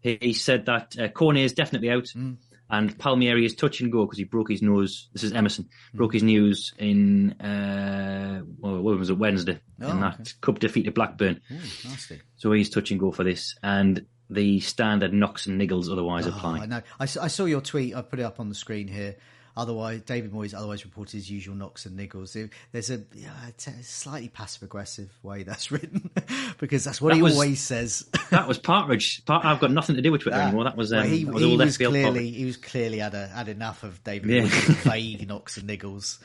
He, 0.07 0.19
he 0.21 0.33
said 0.33 0.67
that 0.67 0.97
uh, 0.99 1.09
Cornet 1.09 1.43
is 1.45 1.53
definitely 1.53 1.91
out, 1.91 2.05
Mm. 2.15 2.37
and 2.71 2.99
Palmieri 2.99 3.45
is 3.45 3.55
touch 3.55 3.81
and 3.81 3.91
go 3.93 4.05
because 4.05 4.19
he 4.19 4.25
broke 4.25 4.51
his 4.51 4.63
nose. 4.63 5.09
This 5.13 5.23
is 5.25 5.33
Emerson 5.33 5.65
Mm. 5.65 5.97
broke 5.99 6.13
his 6.15 6.23
nose 6.23 6.73
in 6.79 7.33
uh, 7.41 8.43
well, 8.59 8.81
what 8.83 8.99
was 8.99 9.11
it 9.11 9.19
Wednesday 9.19 9.59
Oh, 9.83 9.91
in 9.91 10.01
that 10.01 10.35
cup 10.41 10.59
defeat 10.59 10.87
at 10.87 10.95
Blackburn. 10.95 11.41
Ooh, 11.51 11.55
nasty. 11.89 12.21
So 12.37 12.53
he's 12.53 12.71
touch 12.71 12.91
and 12.91 13.01
go 13.01 13.11
for 13.13 13.25
this, 13.25 13.57
and 13.63 14.07
the 14.31 14.59
standard 14.61 15.13
knocks 15.13 15.47
and 15.47 15.61
niggles 15.61 15.91
otherwise 15.91 16.27
Oh, 16.27 16.31
apply. 16.31 16.59
I 16.61 16.67
know. 16.67 16.83
I 16.99 17.07
saw 17.07 17.45
your 17.45 17.61
tweet. 17.61 17.95
I 17.95 18.03
put 18.03 18.19
it 18.19 18.25
up 18.25 18.41
on 18.41 18.49
the 18.49 18.55
screen 18.57 18.89
here. 18.89 19.17
Otherwise, 19.57 20.03
David 20.03 20.33
Moyes 20.33 20.53
otherwise 20.55 20.85
reported 20.85 21.15
his 21.17 21.31
usual 21.31 21.55
knocks 21.55 21.87
and 21.87 21.99
niggles. 21.99 22.33
There's 22.73 22.91
a, 22.91 23.03
it's 23.49 23.67
a 23.67 23.83
slightly 23.83 24.29
passive 24.29 24.63
aggressive 24.65 25.11
way 25.23 25.45
that's 25.45 25.71
written 25.73 26.11
because 26.59 26.85
that's 26.85 27.01
what 27.01 27.11
That 27.11 27.17
he 27.17 27.23
was- 27.23 27.35
always 27.35 27.61
says. 27.61 28.07
that 28.31 28.47
was 28.47 28.59
Partridge. 28.59 29.25
Part, 29.25 29.45
I've 29.45 29.61
got 29.61 29.71
nothing 29.71 29.97
to 29.97 30.03
do 30.03 30.13
with 30.13 30.23
Twitter 30.23 30.39
anymore. 30.39 30.65
That 30.65 30.77
was, 30.77 30.93
um, 30.93 30.99
Well, 31.01 31.09
he, 31.09 31.25
that 31.25 31.33
was 31.33 31.43
he 31.43 31.51
all 31.53 31.57
was 31.59 31.77
clearly 31.79 32.03
Partridge. 32.03 32.35
he 32.37 32.45
was 32.45 32.57
clearly 32.59 32.99
had 32.99 33.15
a, 33.15 33.27
had 33.29 33.49
enough 33.49 33.83
of 33.83 34.03
David 34.05 34.31
Yeah. 34.31 34.43
Moyes' 34.43 34.75
vague 34.93 35.27
knocks 35.29 35.57
and 35.57 35.69
niggles. 35.69 36.19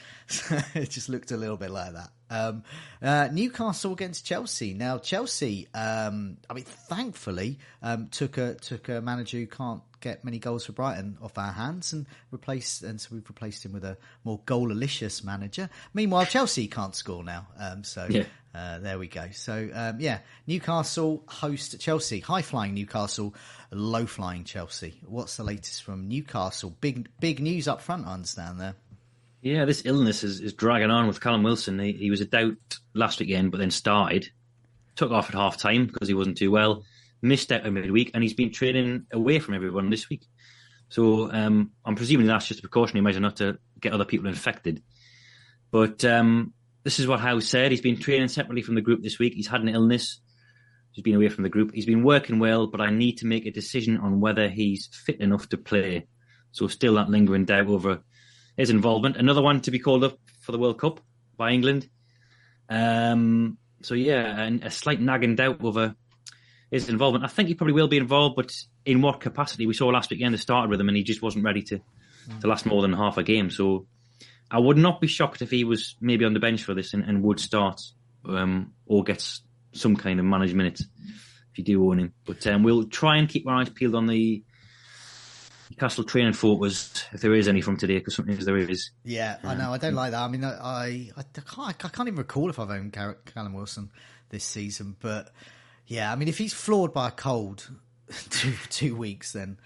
it 0.76 0.90
just 0.90 1.10
looked 1.10 1.32
a 1.32 1.38
little 1.38 1.58
bit 1.58 1.72
like 1.72 1.94
that. 1.94 2.10
Um, 2.30 2.64
uh, 3.02 3.28
Newcastle 3.32 3.92
against 3.94 4.26
Chelsea. 4.26 4.74
Now 4.74 4.98
Chelsea, 4.98 5.68
um, 5.74 6.38
I 6.50 6.54
mean, 6.54 6.64
thankfully, 6.64 7.60
um, 7.82 8.08
took 8.10 8.38
a 8.38 8.56
took 8.56 8.88
a 8.90 9.02
manager 9.02 9.38
who 9.38 9.48
can't 9.48 9.82
get 10.02 10.26
many 10.26 10.40
goals 10.40 10.66
for 10.66 10.74
Brighton 10.74 11.18
off 11.22 11.38
our 11.38 11.52
hands 11.52 11.94
and 11.94 12.06
replace, 12.32 12.82
and 12.82 13.00
so 13.00 13.10
we've 13.14 13.28
replaced 13.30 13.66
him 13.66 13.74
with 13.74 13.86
a 13.86 13.98
more 14.24 14.42
goal-alicious 14.46 15.24
manager. 15.24 15.70
Meanwhile, 15.94 16.26
Chelsea 16.26 16.68
can't 16.68 16.96
score 16.96 17.24
now, 17.24 17.48
um, 17.58 17.84
so 17.84 18.08
Yeah. 18.10 18.24
Uh, 18.54 18.80
there 18.80 19.00
we 19.00 19.08
go. 19.08 19.30
So 19.32 19.70
um, 19.74 20.02
yeah, 20.02 20.20
Newcastle 20.46 21.24
host 21.26 21.80
Chelsea. 21.80 22.20
High 22.20 22.42
flying 22.42 22.74
Newcastle, 22.74 23.34
low 23.72 24.06
flying 24.06 24.44
Chelsea. 24.44 25.00
What's 25.06 25.38
the 25.38 25.44
latest 25.44 25.84
from 25.84 26.10
Newcastle? 26.10 26.76
Big 26.82 27.08
big 27.22 27.40
news 27.40 27.70
up 27.70 27.82
front. 27.82 28.06
I 28.06 28.14
understand 28.14 28.60
there. 28.60 28.76
Yeah, 29.42 29.66
this 29.66 29.84
illness 29.86 30.24
is, 30.24 30.42
is 30.42 30.54
dragging 30.54 30.92
on 30.92 31.08
with 31.08 31.22
Callum 31.22 31.44
Wilson. 31.44 31.80
He, 31.80 31.94
he 31.94 32.12
was 32.12 32.22
a 32.22 32.26
doubt 32.26 32.58
last 32.94 33.20
weekend, 33.20 33.52
but 33.52 33.58
then 33.60 33.72
started, 33.72 34.30
took 34.96 35.12
off 35.12 35.30
at 35.30 35.36
half 35.36 35.58
time 35.58 35.88
because 35.88 36.08
he 36.08 36.14
wasn't 36.14 36.38
too 36.38 36.52
well, 36.52 36.84
missed 37.22 37.52
out 37.52 37.66
a 37.66 37.72
midweek, 37.72 38.12
and 38.14 38.24
he's 38.24 38.34
been 38.34 38.52
training 38.52 39.06
away 39.12 39.40
from 39.40 39.54
everyone 39.54 39.90
this 39.90 40.10
week. 40.10 40.26
So 40.90 41.32
um, 41.32 41.72
I'm 41.86 41.96
presuming 41.96 42.28
that's 42.28 42.48
just 42.48 42.60
a 42.60 42.64
precautionary 42.64 43.04
measure 43.04 43.20
not 43.20 43.38
to 43.38 43.58
get 43.80 43.94
other 43.94 44.06
people 44.06 44.28
infected. 44.28 44.84
But 45.72 46.04
um, 46.04 46.54
this 46.84 47.00
is 47.00 47.08
what 47.08 47.20
Howe 47.20 47.40
said. 47.40 47.72
He's 47.72 47.82
been 47.82 47.98
training 47.98 48.28
separately 48.28 48.62
from 48.62 48.76
the 48.76 48.82
group 48.82 49.02
this 49.02 49.20
week. 49.20 49.34
He's 49.34 49.48
had 49.48 49.62
an 49.62 49.70
illness. 49.70 50.20
He's 50.92 51.04
been 51.04 51.16
away 51.16 51.30
from 51.30 51.44
the 51.44 51.50
group. 51.50 51.72
He's 51.74 51.86
been 51.86 52.04
working 52.04 52.40
well, 52.40 52.68
but 52.68 52.82
I 52.82 52.90
need 52.90 53.20
to 53.20 53.26
make 53.26 53.46
a 53.46 53.52
decision 53.52 53.98
on 53.98 54.20
whether 54.20 54.50
he's 54.50 54.90
fit 55.06 55.22
enough 55.22 55.48
to 55.50 55.58
play. 55.58 56.08
So 56.52 56.68
still 56.68 56.96
that 56.96 57.10
lingering 57.10 57.46
doubt 57.46 57.68
over 57.68 58.02
his 58.58 58.70
involvement. 58.70 59.16
Another 59.16 59.42
one 59.42 59.62
to 59.62 59.72
be 59.72 59.80
called 59.80 60.04
up 60.04 60.18
for 60.42 60.52
the 60.52 60.60
World 60.60 60.80
Cup 60.80 61.00
by 61.38 61.52
England. 61.52 61.88
Um, 62.68 63.58
so 63.82 63.94
yeah, 63.94 64.42
and 64.42 64.64
a 64.64 64.72
slight 64.72 65.00
nagging 65.00 65.36
doubt 65.36 65.64
over 65.64 65.96
his 66.72 66.90
involvement. 66.90 67.26
I 67.26 67.28
think 67.28 67.50
he 67.50 67.56
probably 67.56 67.74
will 67.74 67.90
be 67.90 67.98
involved, 67.98 68.36
but 68.36 68.52
in 68.86 69.02
what 69.02 69.20
capacity? 69.20 69.68
We 69.68 69.74
saw 69.74 69.88
last 69.88 70.10
weekend 70.10 70.34
they 70.34 70.38
started 70.38 70.70
with 70.70 70.80
him, 70.80 70.88
and 70.88 70.98
he 70.98 71.04
just 71.04 71.22
wasn't 71.22 71.46
ready 71.46 71.62
to 71.64 71.82
to 72.40 72.48
last 72.48 72.66
more 72.66 72.82
than 72.82 72.94
half 72.94 73.18
a 73.18 73.24
game. 73.24 73.50
So 73.50 73.88
I 74.50 74.60
would 74.60 74.78
not 74.78 75.02
be 75.02 75.08
shocked 75.08 75.42
if 75.42 75.52
he 75.52 75.64
was 75.64 75.96
maybe 76.00 76.24
on 76.26 76.34
the 76.34 76.40
bench 76.40 76.64
for 76.64 76.74
this 76.74 76.94
and, 76.94 77.04
and 77.04 77.24
would 77.24 77.40
start 77.40 77.82
um, 78.28 78.74
or 78.86 79.04
gets 79.04 79.42
some 79.74 79.96
kind 79.96 80.20
of 80.20 80.26
managed 80.26 80.56
minutes 80.56 80.86
if 81.52 81.58
you 81.58 81.64
do 81.64 81.90
own 81.90 82.00
him. 82.00 82.14
But 82.26 82.46
um, 82.48 82.64
we'll 82.64 82.86
try 82.86 83.18
and 83.18 83.28
keep 83.28 83.48
our 83.48 83.56
eyes 83.56 83.70
peeled 83.70 83.96
on 83.96 84.08
the 84.08 84.44
Castle 85.78 86.04
training 86.04 86.34
photos 86.34 87.06
if 87.14 87.22
there 87.22 87.34
is 87.34 87.48
any 87.48 87.62
from 87.62 87.78
today, 87.78 87.98
because 87.98 88.16
sometimes 88.16 88.46
there 88.46 88.58
is. 88.58 88.92
Yeah, 89.06 89.38
I 89.42 89.56
know. 89.56 89.72
I 89.72 89.78
don't 89.78 89.96
like 89.96 90.12
that. 90.12 90.22
I 90.22 90.28
mean, 90.28 90.44
I 90.44 90.52
I, 90.52 91.12
I 91.16 91.24
can't 91.24 91.86
I 91.86 91.90
can't 91.90 92.08
even 92.08 92.18
recall 92.18 92.50
if 92.50 92.60
I've 92.60 92.70
owned 92.70 92.92
Callum 92.94 93.54
Wilson 93.54 93.90
this 94.30 94.44
season, 94.44 94.98
but 95.00 95.32
yeah, 95.92 96.10
I 96.10 96.16
mean, 96.16 96.30
if 96.30 96.38
he's 96.38 96.54
floored 96.54 96.94
by 96.94 97.10
a 97.10 97.12
cold 97.12 97.70
two 98.30 98.54
two 98.70 98.96
weeks, 98.96 99.34
then 99.34 99.58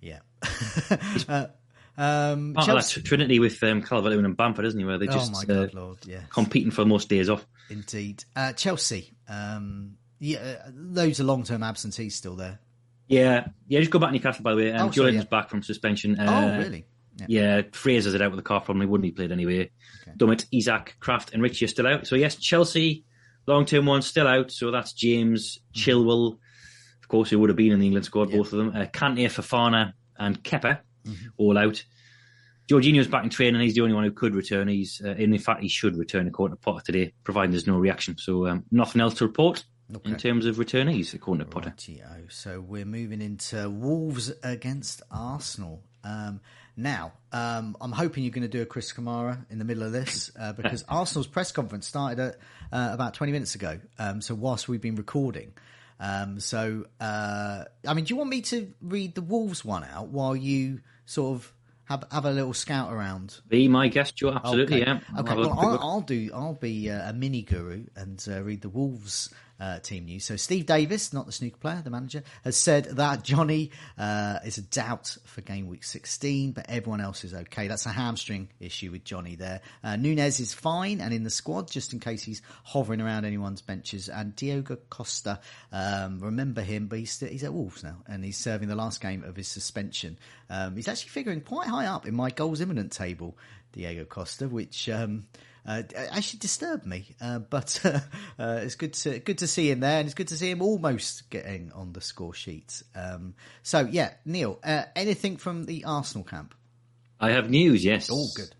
yeah. 0.00 0.18
uh, 1.28 1.46
um, 1.96 2.54
Part 2.54 2.68
of 2.68 2.74
that 2.74 3.02
Trinity 3.04 3.38
with 3.38 3.62
um, 3.62 3.80
Calvert-Lewin 3.80 4.24
and 4.24 4.36
Bamford, 4.36 4.64
isn't 4.64 4.78
he? 4.78 4.84
Where 4.84 4.98
they're 4.98 5.08
oh 5.10 5.12
just 5.12 5.48
uh, 5.48 5.66
God, 5.66 5.74
Lord, 5.74 5.98
yeah, 6.04 6.22
competing 6.30 6.72
for 6.72 6.84
most 6.84 7.08
days 7.08 7.30
off. 7.30 7.46
indeed. 7.70 8.24
Uh, 8.34 8.52
Chelsea, 8.54 9.12
um, 9.28 9.98
yeah, 10.18 10.56
uh, 10.66 10.70
loads 10.74 11.20
of 11.20 11.26
long 11.26 11.44
term 11.44 11.62
absentees 11.62 12.16
still 12.16 12.34
there. 12.34 12.58
Yeah, 13.06 13.46
yeah. 13.68 13.78
Just 13.78 13.92
go 13.92 14.00
back 14.00 14.08
to 14.08 14.14
Newcastle, 14.14 14.42
by 14.42 14.52
the 14.52 14.56
way. 14.56 14.72
Um, 14.72 14.90
Oh, 14.96 15.06
yeah. 15.06 15.22
back 15.24 15.48
from 15.48 15.62
suspension. 15.62 16.16
oh, 16.18 16.24
Uh, 16.26 16.58
really? 16.58 16.86
Yeah, 17.28 17.62
Fraser's 17.72 18.14
it 18.14 18.22
out 18.22 18.30
with 18.32 18.40
a 18.40 18.42
calf 18.42 18.64
problem. 18.64 18.80
He 18.80 18.90
wouldn't 18.90 19.02
be 19.04 19.12
played 19.12 19.30
anyway. 19.30 19.70
Dummett, 20.16 20.46
Isak, 20.50 20.96
Krafth, 21.00 21.32
and 21.32 21.40
Ritchie 21.42 21.66
are 21.66 21.68
still 21.68 21.86
out. 21.86 22.06
So 22.06 22.16
yes, 22.16 22.34
Chelsea 22.36 23.04
long 23.46 23.64
term 23.64 23.86
ones 23.86 24.06
still 24.06 24.26
out. 24.28 24.50
So 24.50 24.70
that's 24.70 24.92
James 24.92 25.58
Mm-hmm. 25.74 25.90
Chilwell, 25.90 26.38
of 27.02 27.08
course, 27.08 27.30
who 27.30 27.38
would 27.38 27.50
have 27.50 27.56
been 27.56 27.72
in 27.72 27.80
the 27.80 27.86
England 27.86 28.06
squad, 28.06 28.30
both 28.30 28.52
of 28.52 28.58
them. 28.58 28.68
Uh, 28.74 28.86
Kante, 28.86 29.24
Fofana, 29.26 29.92
and 30.18 30.42
Kepa, 30.42 30.80
Mm-hmm. 31.06 31.26
all 31.36 31.58
out. 31.58 31.84
Jorginho's 32.68 33.08
back 33.08 33.24
in 33.24 33.30
training. 33.30 33.60
He's 33.60 33.74
the 33.74 33.80
only 33.80 33.94
one 33.94 34.04
who 34.04 34.12
could 34.12 34.34
return. 34.36 34.68
He's, 34.68 35.02
uh, 35.04 35.08
and 35.10 35.34
in 35.34 35.38
fact, 35.38 35.62
he 35.62 35.68
should 35.68 35.96
return 35.96 36.28
according 36.28 36.56
to 36.56 36.60
Potter 36.62 36.84
today, 36.84 37.12
providing 37.24 37.50
there's 37.50 37.66
no 37.66 37.76
reaction. 37.76 38.16
So 38.18 38.46
um, 38.46 38.64
nothing 38.70 39.00
else 39.00 39.14
to 39.14 39.26
report 39.26 39.64
in 40.04 40.16
terms 40.16 40.46
of 40.46 40.56
returnees, 40.56 41.12
according 41.12 41.44
to 41.44 41.50
Potter. 41.50 41.74
Rightio. 41.76 42.30
So 42.32 42.60
we're 42.60 42.84
moving 42.86 43.20
into 43.20 43.68
Wolves 43.68 44.32
against 44.42 45.02
Arsenal. 45.10 45.82
Um, 46.04 46.40
now, 46.76 47.12
um, 47.32 47.76
I'm 47.80 47.92
hoping 47.92 48.24
you're 48.24 48.32
going 48.32 48.42
to 48.42 48.48
do 48.48 48.62
a 48.62 48.66
Chris 48.66 48.92
Kamara 48.92 49.44
in 49.50 49.58
the 49.58 49.64
middle 49.64 49.82
of 49.82 49.92
this 49.92 50.30
uh, 50.38 50.52
because 50.56 50.84
Arsenal's 50.88 51.26
press 51.26 51.52
conference 51.52 51.86
started 51.86 52.18
at 52.20 52.34
uh, 52.72 52.90
about 52.92 53.14
20 53.14 53.32
minutes 53.32 53.54
ago. 53.54 53.78
Um, 53.98 54.20
so 54.20 54.34
whilst 54.34 54.68
we've 54.68 54.80
been 54.80 54.96
recording, 54.96 55.52
um, 56.00 56.40
so 56.40 56.86
uh, 57.00 57.64
I 57.86 57.94
mean, 57.94 58.04
do 58.04 58.14
you 58.14 58.16
want 58.16 58.30
me 58.30 58.40
to 58.42 58.72
read 58.80 59.14
the 59.14 59.22
Wolves 59.22 59.64
one 59.64 59.84
out 59.84 60.08
while 60.08 60.34
you 60.34 60.80
sort 61.06 61.34
of 61.36 61.52
have 61.84 62.04
have 62.10 62.24
a 62.24 62.30
little 62.30 62.54
scout 62.54 62.92
around? 62.92 63.38
Be 63.48 63.68
my 63.68 63.88
guest, 63.88 64.16
Joe. 64.16 64.32
Absolutely, 64.32 64.82
Okay. 64.82 64.90
yeah. 64.90 65.20
Okay. 65.20 65.34
Well, 65.34 65.56
I'll. 65.58 65.78
I'll 65.78 66.00
do. 66.00 66.30
I'll 66.34 66.54
be 66.54 66.90
uh, 66.90 67.10
a 67.10 67.12
mini 67.12 67.42
guru 67.42 67.84
and 67.94 68.24
uh, 68.28 68.42
read 68.42 68.62
the 68.62 68.68
Wolves 68.68 69.32
uh, 69.62 69.78
team 69.78 70.06
news. 70.06 70.24
So 70.24 70.34
Steve 70.34 70.66
Davis, 70.66 71.12
not 71.12 71.26
the 71.26 71.32
snooker 71.32 71.56
player, 71.56 71.80
the 71.84 71.90
manager, 71.90 72.24
has 72.42 72.56
said 72.56 72.84
that 72.96 73.22
Johnny 73.22 73.70
uh, 73.96 74.40
is 74.44 74.58
a 74.58 74.62
doubt 74.62 75.16
for 75.24 75.40
game 75.40 75.68
week 75.68 75.84
16, 75.84 76.50
but 76.50 76.66
everyone 76.68 77.00
else 77.00 77.22
is 77.22 77.32
okay. 77.32 77.68
That's 77.68 77.86
a 77.86 77.90
hamstring 77.90 78.48
issue 78.58 78.90
with 78.90 79.04
Johnny 79.04 79.36
there. 79.36 79.60
Uh, 79.84 79.94
Nunes 79.94 80.40
is 80.40 80.52
fine 80.52 81.00
and 81.00 81.14
in 81.14 81.22
the 81.22 81.30
squad 81.30 81.70
just 81.70 81.92
in 81.92 82.00
case 82.00 82.24
he's 82.24 82.42
hovering 82.64 83.00
around 83.00 83.24
anyone's 83.24 83.62
benches. 83.62 84.08
And 84.08 84.34
Diego 84.34 84.76
Costa, 84.90 85.38
um, 85.70 86.18
remember 86.18 86.62
him, 86.62 86.88
but 86.88 86.98
he's, 86.98 87.20
he's 87.20 87.44
at 87.44 87.54
Wolves 87.54 87.84
now 87.84 87.98
and 88.08 88.24
he's 88.24 88.38
serving 88.38 88.66
the 88.66 88.74
last 88.74 89.00
game 89.00 89.22
of 89.22 89.36
his 89.36 89.46
suspension. 89.46 90.18
Um, 90.50 90.74
he's 90.74 90.88
actually 90.88 91.10
figuring 91.10 91.40
quite 91.40 91.68
high 91.68 91.86
up 91.86 92.04
in 92.04 92.16
my 92.16 92.30
goals 92.30 92.60
imminent 92.60 92.90
table. 92.90 93.36
Diego 93.72 94.04
Costa, 94.04 94.48
which 94.48 94.90
um, 94.90 95.24
uh, 95.66 95.82
actually 96.10 96.38
disturbed 96.40 96.86
me, 96.86 97.14
uh, 97.20 97.38
but 97.50 97.80
uh, 97.84 98.00
uh, 98.38 98.60
it's 98.62 98.74
good 98.74 98.92
to 98.94 99.18
good 99.20 99.38
to 99.38 99.46
see 99.46 99.70
him 99.70 99.80
there, 99.80 99.98
and 100.00 100.06
it's 100.06 100.14
good 100.14 100.28
to 100.28 100.36
see 100.36 100.50
him 100.50 100.62
almost 100.62 101.30
getting 101.30 101.70
on 101.72 101.92
the 101.92 102.00
score 102.00 102.34
sheet. 102.34 102.82
Um, 102.94 103.34
so 103.62 103.80
yeah, 103.90 104.12
Neil, 104.24 104.58
uh, 104.64 104.84
anything 104.96 105.36
from 105.36 105.64
the 105.64 105.84
Arsenal 105.84 106.24
camp? 106.24 106.54
I 107.20 107.30
have 107.30 107.48
news. 107.50 107.84
Yes. 107.84 108.08
Oh, 108.10 108.26
good. 108.36 108.54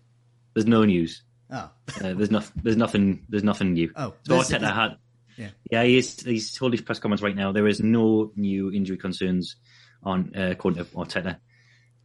There's 0.53 0.67
no 0.67 0.85
news. 0.85 1.21
Oh, 1.51 1.69
Uh, 2.01 2.13
there's 2.13 2.31
nothing. 2.31 2.61
There's 2.63 2.77
nothing. 2.77 3.25
There's 3.29 3.43
nothing 3.43 3.73
new. 3.73 3.91
Oh, 3.95 4.13
so 4.23 4.37
Arteta 4.39 4.73
had. 4.73 4.97
yeah. 5.37 5.49
Yeah, 5.69 5.83
he's 5.83 6.23
he's 6.23 6.53
told 6.55 6.71
his 6.71 6.81
press 6.81 6.99
comments 6.99 7.21
right 7.21 7.35
now. 7.35 7.51
There 7.51 7.67
is 7.67 7.79
no 7.81 8.31
new 8.35 8.71
injury 8.71 8.97
concerns 8.97 9.57
on 10.03 10.31
uh, 10.37 10.51
according 10.51 10.83
to 10.83 10.89
Arteta. 10.91 11.37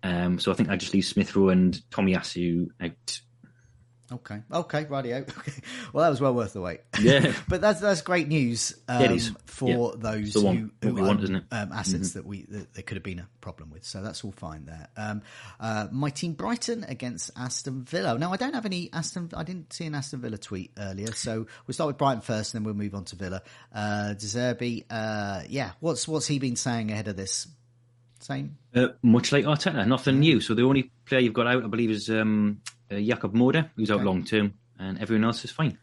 Um, 0.03 0.39
so 0.39 0.51
I 0.53 0.55
think 0.55 0.69
I 0.69 0.77
just 0.77 0.93
leave 0.95 1.05
Smith 1.05 1.35
Rowe 1.37 1.49
and 1.51 1.75
Tomiyasu 1.91 2.69
out. 2.81 3.21
Okay, 4.11 4.41
okay, 4.51 4.87
radio. 4.87 5.19
Okay. 5.39 5.53
Well, 5.93 6.05
that 6.05 6.09
was 6.11 6.21
well 6.21 6.33
worth 6.35 6.55
the 6.55 6.63
wait. 6.63 6.81
Yeah. 6.99 7.33
but 7.49 7.61
that's 7.61 7.81
that's 7.81 8.01
great 8.01 8.27
news 8.29 8.75
um, 8.89 9.03
It 9.03 9.11
is. 9.11 9.33
for 9.45 9.69
Yeah. 9.69 10.01
those 10.01 10.33
who, 10.33 10.71
who 10.83 10.95
want, 10.95 11.19
own, 11.19 11.23
isn't 11.25 11.37
it? 11.37 11.51
Mm-hmm. 11.51 11.73
Um, 11.73 11.79
assets 11.79 12.13
that 12.15 12.25
we 12.25 12.43
that 12.49 12.73
there 12.73 12.83
could 12.83 12.97
have 12.97 13.05
been 13.05 13.19
a 13.19 13.29
problem 13.43 13.71
with. 13.71 13.85
So 13.85 14.03
that's 14.03 14.25
all 14.25 14.33
fine 14.33 14.65
there. 14.65 14.89
Um, 14.97 15.23
uh, 15.61 15.89
my 15.93 16.09
team 16.09 16.33
Brighton 16.33 16.85
against 16.85 17.31
Aston 17.37 17.85
Villa. 17.85 18.19
Now 18.19 18.33
I 18.33 18.37
don't 18.39 18.55
have 18.55 18.65
any 18.65 18.89
Aston. 18.95 19.31
I 19.37 19.43
didn't 19.43 19.73
see 19.75 19.85
an 19.85 19.95
Aston 19.95 20.21
Villa 20.21 20.39
tweet 20.39 20.73
earlier, 20.79 21.13
so 21.13 21.47
we'll 21.67 21.75
start 21.75 21.89
with 21.89 21.99
Brighton 21.99 22.23
first, 22.23 22.55
and 22.55 22.61
then 22.61 22.65
we'll 22.67 22.83
move 22.83 22.95
on 22.95 23.05
to 23.07 23.17
Villa. 23.17 23.43
Uh, 23.75 24.15
De 24.15 24.27
Zerbi, 24.27 24.85
uh, 24.89 25.43
yeah, 25.49 25.73
what's 25.81 26.09
what's 26.09 26.27
he 26.27 26.39
been 26.39 26.57
saying 26.57 26.91
ahead 26.91 27.09
of 27.09 27.17
this? 27.17 27.47
Same. 28.21 28.57
Uh, 28.75 28.89
much 29.03 29.33
like 29.33 29.45
Arteta, 29.45 29.87
nothing 29.87 30.19
new. 30.21 30.41
So 30.41 30.55
the 30.55 30.63
only 30.63 30.91
player 31.05 31.21
you've 31.21 31.35
got 31.35 31.47
out, 31.47 31.63
I 31.63 31.69
believe, 31.69 31.91
is 31.91 32.11
um, 32.11 32.61
uh, 32.91 32.97
Jakob 32.97 33.37
who's 33.77 33.91
out 33.91 34.05
long 34.05 34.25
term, 34.25 34.55
and 34.79 34.99
everyone 35.01 35.25
else 35.25 35.45
is 35.45 35.51
fine. 35.51 35.79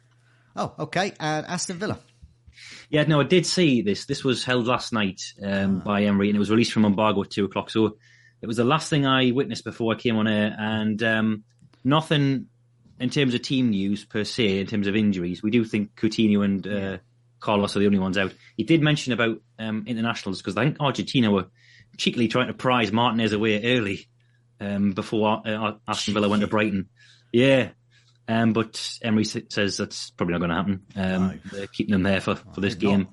Oh, 0.55 0.73
okay. 0.79 1.13
And 1.19 1.45
Aston 1.45 1.77
Villa. 1.77 1.99
Yeah, 2.89 3.03
no, 3.03 3.19
I 3.19 3.23
did 3.23 3.45
see 3.45 3.81
this. 3.81 4.05
This 4.05 4.23
was 4.23 4.43
held 4.43 4.67
last 4.67 4.93
night 4.93 5.21
um, 5.43 5.81
Ah. 5.81 5.83
by 5.83 6.03
Emery, 6.03 6.29
and 6.29 6.35
it 6.35 6.39
was 6.39 6.49
released 6.49 6.71
from 6.71 6.85
embargo 6.85 7.23
at 7.23 7.29
two 7.29 7.45
o'clock. 7.45 7.69
So 7.69 7.97
it 8.41 8.47
was 8.47 8.57
the 8.57 8.63
last 8.63 8.89
thing 8.89 9.05
I 9.05 9.31
witnessed 9.31 9.63
before 9.63 9.93
I 9.93 9.97
came 9.97 10.17
on 10.17 10.27
air, 10.27 10.55
and 10.57 11.01
um, 11.03 11.43
nothing 11.83 12.47
in 12.99 13.09
terms 13.09 13.33
of 13.33 13.41
team 13.41 13.71
news 13.71 14.05
per 14.05 14.23
se. 14.23 14.59
In 14.59 14.67
terms 14.67 14.87
of 14.87 14.95
injuries, 14.95 15.43
we 15.43 15.51
do 15.51 15.65
think 15.65 15.95
Coutinho 15.95 16.45
and 16.45 16.65
uh, 16.67 16.97
Carlos 17.39 17.75
are 17.75 17.79
the 17.79 17.87
only 17.87 17.99
ones 17.99 18.17
out. 18.17 18.33
He 18.55 18.63
did 18.63 18.81
mention 18.81 19.11
about 19.11 19.41
um, 19.59 19.83
internationals 19.87 20.41
because 20.41 20.55
I 20.55 20.63
think 20.63 20.77
Argentina 20.79 21.29
were 21.31 21.47
cheekily 21.97 22.27
trying 22.29 22.47
to 22.47 22.53
prize 22.53 22.91
Martinez 22.91 23.33
away 23.33 23.77
early 23.77 24.07
um, 24.59 24.91
before 24.91 25.41
uh, 25.45 25.73
Aston 25.87 26.13
Villa 26.13 26.29
went 26.29 26.41
to 26.41 26.47
Brighton. 26.47 26.89
Yeah. 27.31 27.69
Um, 28.27 28.53
but 28.53 28.97
Emery 29.01 29.23
says 29.23 29.77
that's 29.77 30.09
probably 30.11 30.33
not 30.33 30.39
going 30.39 30.49
to 30.49 30.55
happen. 30.55 30.83
Um, 30.95 31.41
They're 31.51 31.67
keeping 31.67 31.91
them 31.91 32.03
there 32.03 32.21
for, 32.21 32.35
for 32.35 32.61
this 32.61 32.73
think 32.73 32.83
not. 32.83 32.97
game, 32.97 33.07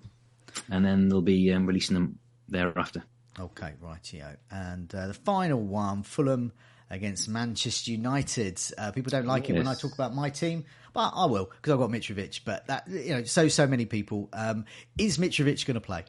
and 0.70 0.84
then 0.84 1.08
they'll 1.08 1.20
be 1.20 1.52
um, 1.52 1.66
releasing 1.66 1.94
them 1.94 2.18
thereafter. 2.48 3.02
Okay, 3.38 3.74
rightio. 3.82 4.36
And 4.50 4.94
uh, 4.94 5.08
the 5.08 5.14
final 5.14 5.60
one, 5.60 6.02
Fulham 6.02 6.52
against 6.90 7.28
Manchester 7.28 7.90
United. 7.90 8.60
Uh, 8.76 8.92
people 8.92 9.10
don't 9.10 9.26
like 9.26 9.48
it 9.50 9.54
when 9.54 9.66
I 9.66 9.74
talk 9.74 9.92
about 9.94 10.14
my 10.14 10.30
team, 10.30 10.64
but 10.92 11.12
I 11.14 11.26
will 11.26 11.46
because 11.46 11.72
I've 11.72 11.78
got 11.78 11.90
Mitrovic. 11.90 12.40
But 12.44 12.66
that 12.68 12.88
you 12.88 13.10
know, 13.10 13.24
so 13.24 13.48
so 13.48 13.66
many 13.66 13.86
people. 13.86 14.28
Um, 14.32 14.66
is 14.98 15.18
Mitrovic 15.18 15.66
going 15.66 15.74
to 15.74 15.80
play? 15.80 16.04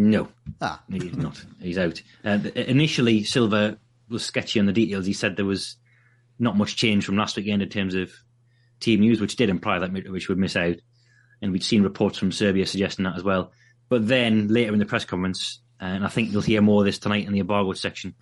No, 0.00 0.28
ah, 0.60 0.80
he's 0.88 1.16
not. 1.16 1.44
He's 1.60 1.76
out. 1.76 2.00
Uh, 2.24 2.38
initially, 2.54 3.24
Silva 3.24 3.78
was 4.10 4.24
sketchy 4.24 4.60
on 4.60 4.66
the 4.66 4.72
details. 4.72 5.06
He 5.06 5.12
said 5.12 5.36
there 5.36 5.44
was 5.44 5.76
not 6.38 6.56
much 6.56 6.76
change 6.76 7.04
from 7.04 7.16
last 7.16 7.36
weekend 7.36 7.62
in 7.62 7.68
terms 7.68 7.94
of 7.94 8.12
team 8.80 9.00
news, 9.00 9.20
which 9.20 9.36
did 9.36 9.50
imply 9.50 9.78
that 9.78 9.92
Mitrovic 9.92 10.28
would 10.28 10.38
miss 10.38 10.56
out. 10.56 10.76
and 11.40 11.52
we'd 11.52 11.62
seen 11.62 11.82
reports 11.82 12.18
from 12.18 12.32
Serbia 12.32 12.66
suggesting 12.66 13.04
that 13.04 13.16
as 13.16 13.22
well. 13.22 13.52
But 13.88 14.06
then 14.08 14.48
later 14.48 14.72
in 14.72 14.78
the 14.78 14.86
press 14.86 15.04
conference, 15.04 15.60
and 15.80 16.04
I 16.04 16.08
think 16.08 16.30
you'll 16.32 16.42
hear 16.42 16.60
more 16.62 16.82
of 16.82 16.84
this 16.86 16.98
tonight 16.98 17.26
in 17.26 17.32
the 17.32 17.38
embargo 17.40 17.72
section 17.72 18.14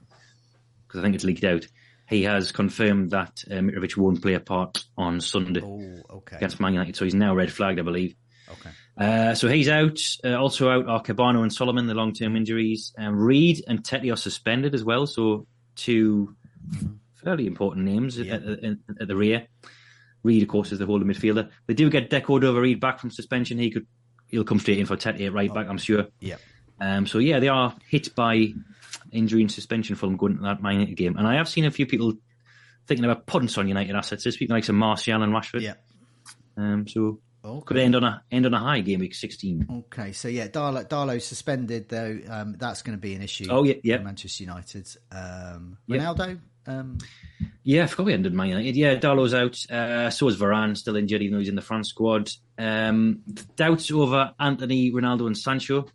because 0.87 1.01
I 1.01 1.03
think 1.03 1.15
it's 1.15 1.25
leaked 1.25 1.45
out. 1.45 1.67
He 2.09 2.23
has 2.25 2.53
confirmed 2.53 3.11
that 3.11 3.43
uh, 3.51 3.55
Mitrovic 3.55 3.97
won't 3.97 4.23
play 4.23 4.35
a 4.35 4.41
part 4.41 4.85
on 4.97 5.21
Sunday 5.21 5.61
Oh, 5.65 6.03
okay. 6.19 6.37
against 6.37 6.61
Man 6.61 6.75
United, 6.75 6.95
so 6.97 7.05
he's 7.05 7.15
now 7.15 7.35
red 7.35 7.51
flagged, 7.53 7.81
I 7.81 7.83
believe. 7.83 8.15
Okay. 8.49 8.71
Uh, 8.99 9.35
so 9.35 9.49
he's 9.49 9.69
out. 9.69 9.99
Uh, 10.25 10.35
also 10.35 10.71
out 10.71 10.87
are 10.89 11.03
Kebano 11.03 11.43
and 11.43 11.53
Solomon, 11.53 11.87
the 11.87 11.95
long 11.95 12.13
term 12.15 12.37
injuries. 12.37 12.93
Um, 12.97 13.17
Reed 13.17 13.65
and 13.67 13.85
Tete 13.85 14.11
are 14.13 14.17
suspended 14.17 14.75
as 14.75 14.85
well. 14.85 15.07
So 15.07 15.47
two 15.77 16.35
fairly 17.23 17.47
important 17.47 17.87
names 17.87 18.19
Yeah. 18.19 18.35
at, 18.35 18.43
at, 18.45 18.77
at 19.01 19.09
the 19.09 19.17
rear. 19.17 19.47
Reed, 20.23 20.43
of 20.43 20.49
course, 20.49 20.73
is 20.73 20.79
the 20.81 20.87
holding 20.87 21.07
midfielder. 21.09 21.51
They 21.67 21.75
do 21.75 21.89
get 21.89 22.11
Deco 22.11 22.43
over 22.43 22.61
Reed 22.61 22.81
back 22.81 22.99
from 22.99 23.11
suspension. 23.11 23.59
He 23.59 23.71
could 23.71 23.87
he'll 24.29 24.45
come 24.45 24.59
straight 24.59 24.79
in 24.79 24.87
for 24.87 24.95
at 24.95 25.33
right 25.33 25.55
back, 25.55 25.69
I'm 25.69 25.79
sure. 25.79 26.07
Yeah. 26.19 26.37
Um, 26.81 27.07
so 27.07 27.19
yeah, 27.19 27.39
they 27.39 27.49
are 27.49 27.77
hit 27.89 28.15
by 28.15 28.53
injury 29.13 29.41
and 29.43 29.53
suspension 29.53 29.95
for 29.95 30.07
them 30.07 30.17
going 30.17 30.33
into 30.33 30.45
that 30.45 30.61
Man 30.63 30.75
United 30.75 30.97
game. 30.97 31.17
And 31.17 31.27
I 31.27 31.37
have 31.37 31.49
seen 31.49 31.65
a 31.65 31.71
few 31.71 31.87
people 31.87 32.15
thinking 32.87 33.05
about 33.05 33.27
punts 33.27 33.57
on 33.57 33.69
United 33.69 33.95
assets. 33.95 34.25
There's 34.25 34.37
people 34.37 34.57
like 34.57 34.65
some 34.65 34.77
Martial 34.77 35.23
and 35.23 35.33
Rashford. 35.33 35.61
Yeah. 35.63 35.75
Um, 36.57 36.89
so 36.89 37.21
Okay. 37.47 37.65
could 37.67 37.77
end 37.79 37.95
on 37.97 38.05
a 38.05 38.23
end 38.31 38.47
on 38.47 38.55
a 38.55 38.59
high 38.59 38.81
game 38.81 39.01
week 39.01 39.15
16. 39.15 39.67
Okay, 39.89 40.13
so 40.13 40.29
yeah, 40.29 40.49
Dalot, 40.49 40.89
Dalot 40.89 41.21
suspended 41.23 41.89
though. 41.89 42.19
Um, 42.29 42.57
that's 42.59 42.83
going 42.83 42.97
to 42.97 43.01
be 43.01 43.15
an 43.15 43.23
issue. 43.23 43.47
Oh, 43.51 43.63
yeah, 43.65 43.75
yeah. 43.83 43.99
for 43.99 44.05
Manchester 44.05 44.45
United. 44.45 44.89
Um, 45.13 45.79
Yeah. 45.87 45.99
Ronaldo. 45.99 46.41
Um, 46.67 46.99
Yeah, 47.63 47.85
I 47.85 47.87
forgot 47.87 48.07
we 48.07 48.13
ended 48.15 48.35
Man 48.35 48.49
United. 48.49 48.77
Yeah, 48.77 48.97
Dalot's 48.97 49.35
out. 49.35 49.71
Uh, 49.71 50.11
so 50.11 50.29
is 50.29 50.37
Varane, 50.37 50.77
still 50.77 50.97
injured, 50.97 51.23
even 51.23 51.35
though 51.35 51.39
he's 51.41 51.49
in 51.49 51.55
the 51.55 51.63
France 51.63 51.89
squad. 51.89 52.31
Um, 52.59 53.23
doubts 53.57 53.91
over 53.91 54.33
Antony, 54.41 54.91
Ronaldo, 54.93 55.27
and 55.27 55.39
Sancho. 55.39 55.87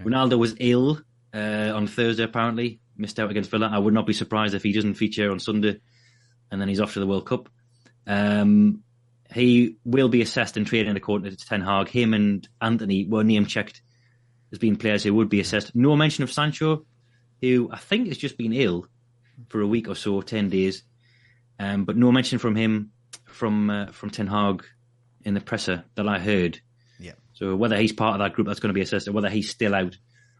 Ronaldo 0.00 0.38
was 0.38 0.56
ill 0.58 1.00
uh, 1.32 1.72
on 1.74 1.86
Thursday, 1.86 2.24
apparently. 2.24 2.80
Missed 2.96 3.20
out 3.20 3.30
against 3.30 3.50
Villa. 3.50 3.70
I 3.72 3.78
would 3.78 3.94
not 3.94 4.06
be 4.06 4.12
surprised 4.12 4.54
if 4.54 4.64
he 4.64 4.72
doesn't 4.72 4.94
feature 4.94 5.30
on 5.30 5.38
Sunday 5.38 5.80
and 6.50 6.60
then 6.60 6.68
he's 6.68 6.80
off 6.80 6.94
to 6.94 7.00
the 7.00 7.06
World 7.06 7.26
Cup. 7.26 7.48
Um, 8.06 8.82
he 9.32 9.76
will 9.84 10.08
be 10.08 10.22
assessed 10.22 10.56
in 10.56 10.64
training 10.64 10.96
according 10.96 11.30
to 11.30 11.36
Ten 11.36 11.60
Hag. 11.60 11.88
Him 11.88 12.14
and 12.14 12.48
Antony 12.60 13.06
were 13.06 13.24
name 13.24 13.46
checked 13.46 13.82
as 14.52 14.58
being 14.58 14.76
players 14.76 15.02
who 15.02 15.14
would 15.14 15.28
be 15.28 15.40
assessed. 15.40 15.74
No 15.74 15.96
mention 15.96 16.24
of 16.24 16.32
Sancho, 16.32 16.86
who 17.40 17.68
I 17.72 17.78
think 17.78 18.08
has 18.08 18.16
just 18.16 18.38
been 18.38 18.52
ill 18.52 18.86
for 19.48 19.60
a 19.60 19.66
week 19.66 19.88
or 19.88 19.94
so, 19.94 20.20
10 20.20 20.48
days. 20.48 20.82
Um, 21.58 21.84
but 21.84 21.96
no 21.96 22.12
mention 22.12 22.38
from 22.38 22.56
him 22.56 22.92
from 23.26 23.68
uh, 23.68 23.86
from 23.86 24.10
Ten 24.10 24.26
Hag 24.28 24.64
in 25.24 25.34
the 25.34 25.40
presser 25.40 25.84
that 25.96 26.08
I 26.08 26.18
heard. 26.18 26.60
yeah. 26.98 27.12
So 27.32 27.54
whether 27.56 27.76
he's 27.76 27.92
part 27.92 28.14
of 28.14 28.20
that 28.20 28.34
group 28.34 28.46
that's 28.46 28.60
going 28.60 28.70
to 28.70 28.74
be 28.74 28.80
assessed 28.80 29.08
or 29.08 29.12
whether 29.12 29.28
he's 29.28 29.50
still 29.50 29.74
out, 29.74 29.96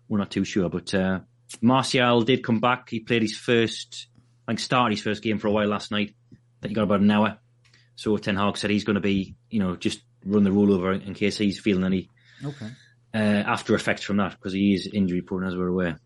we're 0.08 0.18
not 0.18 0.30
too 0.30 0.44
sure. 0.44 0.68
But 0.68 0.94
uh, 0.94 1.20
Martial 1.60 2.22
did 2.22 2.44
come 2.44 2.60
back. 2.60 2.88
He 2.88 3.00
played 3.00 3.22
his 3.22 3.36
first, 3.36 4.06
I 4.46 4.52
think, 4.52 4.60
started 4.60 4.96
his 4.96 5.02
first 5.04 5.22
game 5.22 5.38
for 5.38 5.48
a 5.48 5.52
while 5.52 5.68
last 5.68 5.90
night. 5.90 6.14
I 6.32 6.36
think 6.62 6.70
he 6.70 6.74
got 6.74 6.84
about 6.84 7.00
an 7.00 7.10
hour. 7.10 7.38
So 7.98 8.16
Ten 8.16 8.36
Hag 8.36 8.56
said 8.56 8.70
he's 8.70 8.84
going 8.84 8.94
to 8.94 9.00
be, 9.00 9.34
you 9.50 9.58
know, 9.58 9.74
just 9.74 10.02
run 10.24 10.44
the 10.44 10.52
rule 10.52 10.72
over 10.72 10.92
in 10.92 11.14
case 11.14 11.36
he's 11.36 11.58
feeling 11.58 11.82
any 11.84 12.08
Okay. 12.44 12.70
uh, 13.12 13.18
after 13.18 13.74
effects 13.74 14.04
from 14.04 14.18
that 14.18 14.30
because 14.32 14.52
he 14.52 14.72
is 14.72 14.86
injury 14.86 15.20
prone, 15.20 15.42
as 15.44 15.56
we're 15.56 15.66
aware. 15.66 15.98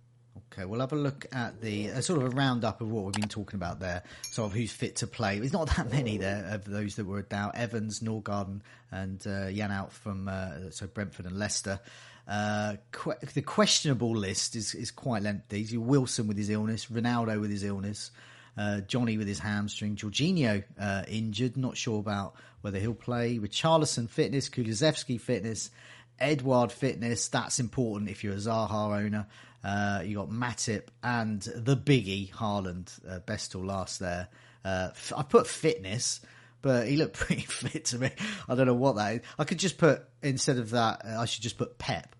Okay, 0.50 0.64
we'll 0.64 0.80
have 0.80 0.94
a 0.94 0.96
look 0.96 1.26
at 1.32 1.60
the 1.60 1.90
uh, 1.90 2.00
sort 2.00 2.22
of 2.22 2.32
a 2.32 2.34
roundup 2.34 2.80
of 2.80 2.90
what 2.90 3.04
we've 3.04 3.12
been 3.12 3.28
talking 3.28 3.56
about 3.58 3.78
there. 3.78 4.02
Sort 4.30 4.50
of 4.50 4.56
who's 4.56 4.72
fit 4.72 4.96
to 4.96 5.06
play. 5.06 5.38
There's 5.38 5.52
not 5.52 5.68
that 5.76 5.90
many 5.90 6.16
there 6.16 6.46
of 6.52 6.64
those 6.64 6.96
that 6.96 7.04
were 7.04 7.18
a 7.18 7.22
doubt. 7.22 7.56
Evans, 7.56 8.00
Norgarden, 8.00 8.62
and 8.90 9.26
uh, 9.26 9.52
Jan 9.52 9.70
out 9.70 9.92
from 9.92 10.28
uh, 10.28 10.70
so 10.70 10.86
Brentford 10.86 11.26
and 11.26 11.38
Leicester. 11.38 11.78
Uh, 12.26 12.76
que- 12.90 13.16
the 13.34 13.42
questionable 13.42 14.16
list 14.16 14.56
is 14.56 14.74
is 14.74 14.90
quite 14.90 15.22
lengthy. 15.22 15.76
Wilson 15.76 16.26
with 16.26 16.38
his 16.38 16.48
illness, 16.48 16.86
Ronaldo 16.86 17.38
with 17.38 17.50
his 17.50 17.64
illness, 17.64 18.10
uh, 18.56 18.80
Johnny 18.80 19.18
with 19.18 19.28
his 19.28 19.38
hamstring, 19.38 19.96
Jorginho 19.96 20.64
uh, 20.78 21.02
injured. 21.08 21.56
Not 21.56 21.76
sure 21.76 21.98
about 21.98 22.34
whether 22.60 22.78
he'll 22.78 22.94
play. 22.94 23.38
Richarlison 23.38 24.08
fitness, 24.08 24.48
Kulusevski 24.48 25.20
fitness, 25.20 25.70
Edouard 26.18 26.70
fitness. 26.70 27.28
That's 27.28 27.58
important 27.58 28.10
if 28.10 28.22
you're 28.22 28.34
a 28.34 28.38
Zaha 28.38 29.02
owner. 29.02 29.26
Uh, 29.64 30.02
you 30.04 30.16
got 30.16 30.28
Matip 30.28 30.88
and 31.02 31.40
the 31.42 31.76
biggie 31.76 32.30
Haaland, 32.32 32.98
uh, 33.08 33.20
best 33.20 33.52
till 33.52 33.64
last 33.64 34.00
there. 34.00 34.28
Uh, 34.64 34.90
I 35.16 35.22
put 35.22 35.46
fitness, 35.46 36.20
but 36.62 36.88
he 36.88 36.96
looked 36.96 37.14
pretty 37.18 37.42
fit 37.42 37.86
to 37.86 37.98
me. 37.98 38.10
I 38.48 38.54
don't 38.54 38.66
know 38.66 38.74
what 38.74 38.96
that 38.96 39.14
is. 39.14 39.20
I 39.38 39.44
could 39.44 39.58
just 39.58 39.78
put 39.78 40.04
instead 40.22 40.58
of 40.58 40.70
that. 40.70 41.04
I 41.04 41.24
should 41.24 41.42
just 41.42 41.58
put 41.58 41.78
Pep. 41.78 42.14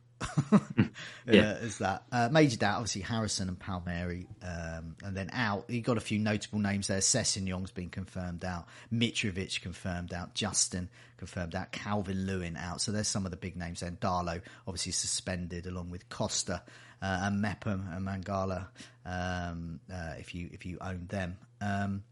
yeah, 1.26 1.54
is 1.56 1.78
that 1.78 2.04
uh, 2.12 2.28
major 2.30 2.56
doubt? 2.56 2.76
Obviously 2.76 3.02
Harrison 3.02 3.48
and 3.48 3.58
Palmieri, 3.58 4.26
um, 4.42 4.96
and 5.04 5.16
then 5.16 5.30
out. 5.32 5.68
You 5.68 5.80
got 5.80 5.96
a 5.96 6.00
few 6.00 6.18
notable 6.18 6.58
names 6.58 6.88
there. 6.88 7.00
Sessegnon's 7.00 7.70
been 7.70 7.90
confirmed 7.90 8.44
out. 8.44 8.66
Mitrovic 8.92 9.60
confirmed 9.60 10.12
out. 10.12 10.34
Justin 10.34 10.88
confirmed 11.16 11.54
out. 11.54 11.72
Calvin 11.72 12.26
Lewin 12.26 12.56
out. 12.56 12.80
So 12.80 12.92
there's 12.92 13.08
some 13.08 13.24
of 13.24 13.30
the 13.30 13.36
big 13.36 13.56
names. 13.56 13.80
Then 13.80 13.96
Dalot 14.00 14.42
obviously 14.66 14.92
suspended 14.92 15.66
along 15.66 15.90
with 15.90 16.08
Costa 16.08 16.62
uh, 17.00 17.18
and 17.22 17.40
Mepham 17.40 17.88
and 17.92 18.06
Mangala. 18.06 18.66
Um, 19.04 19.80
uh, 19.92 20.14
if 20.18 20.34
you 20.34 20.48
if 20.52 20.64
you 20.66 20.78
own 20.80 21.06
them. 21.08 21.36
Um, 21.60 22.04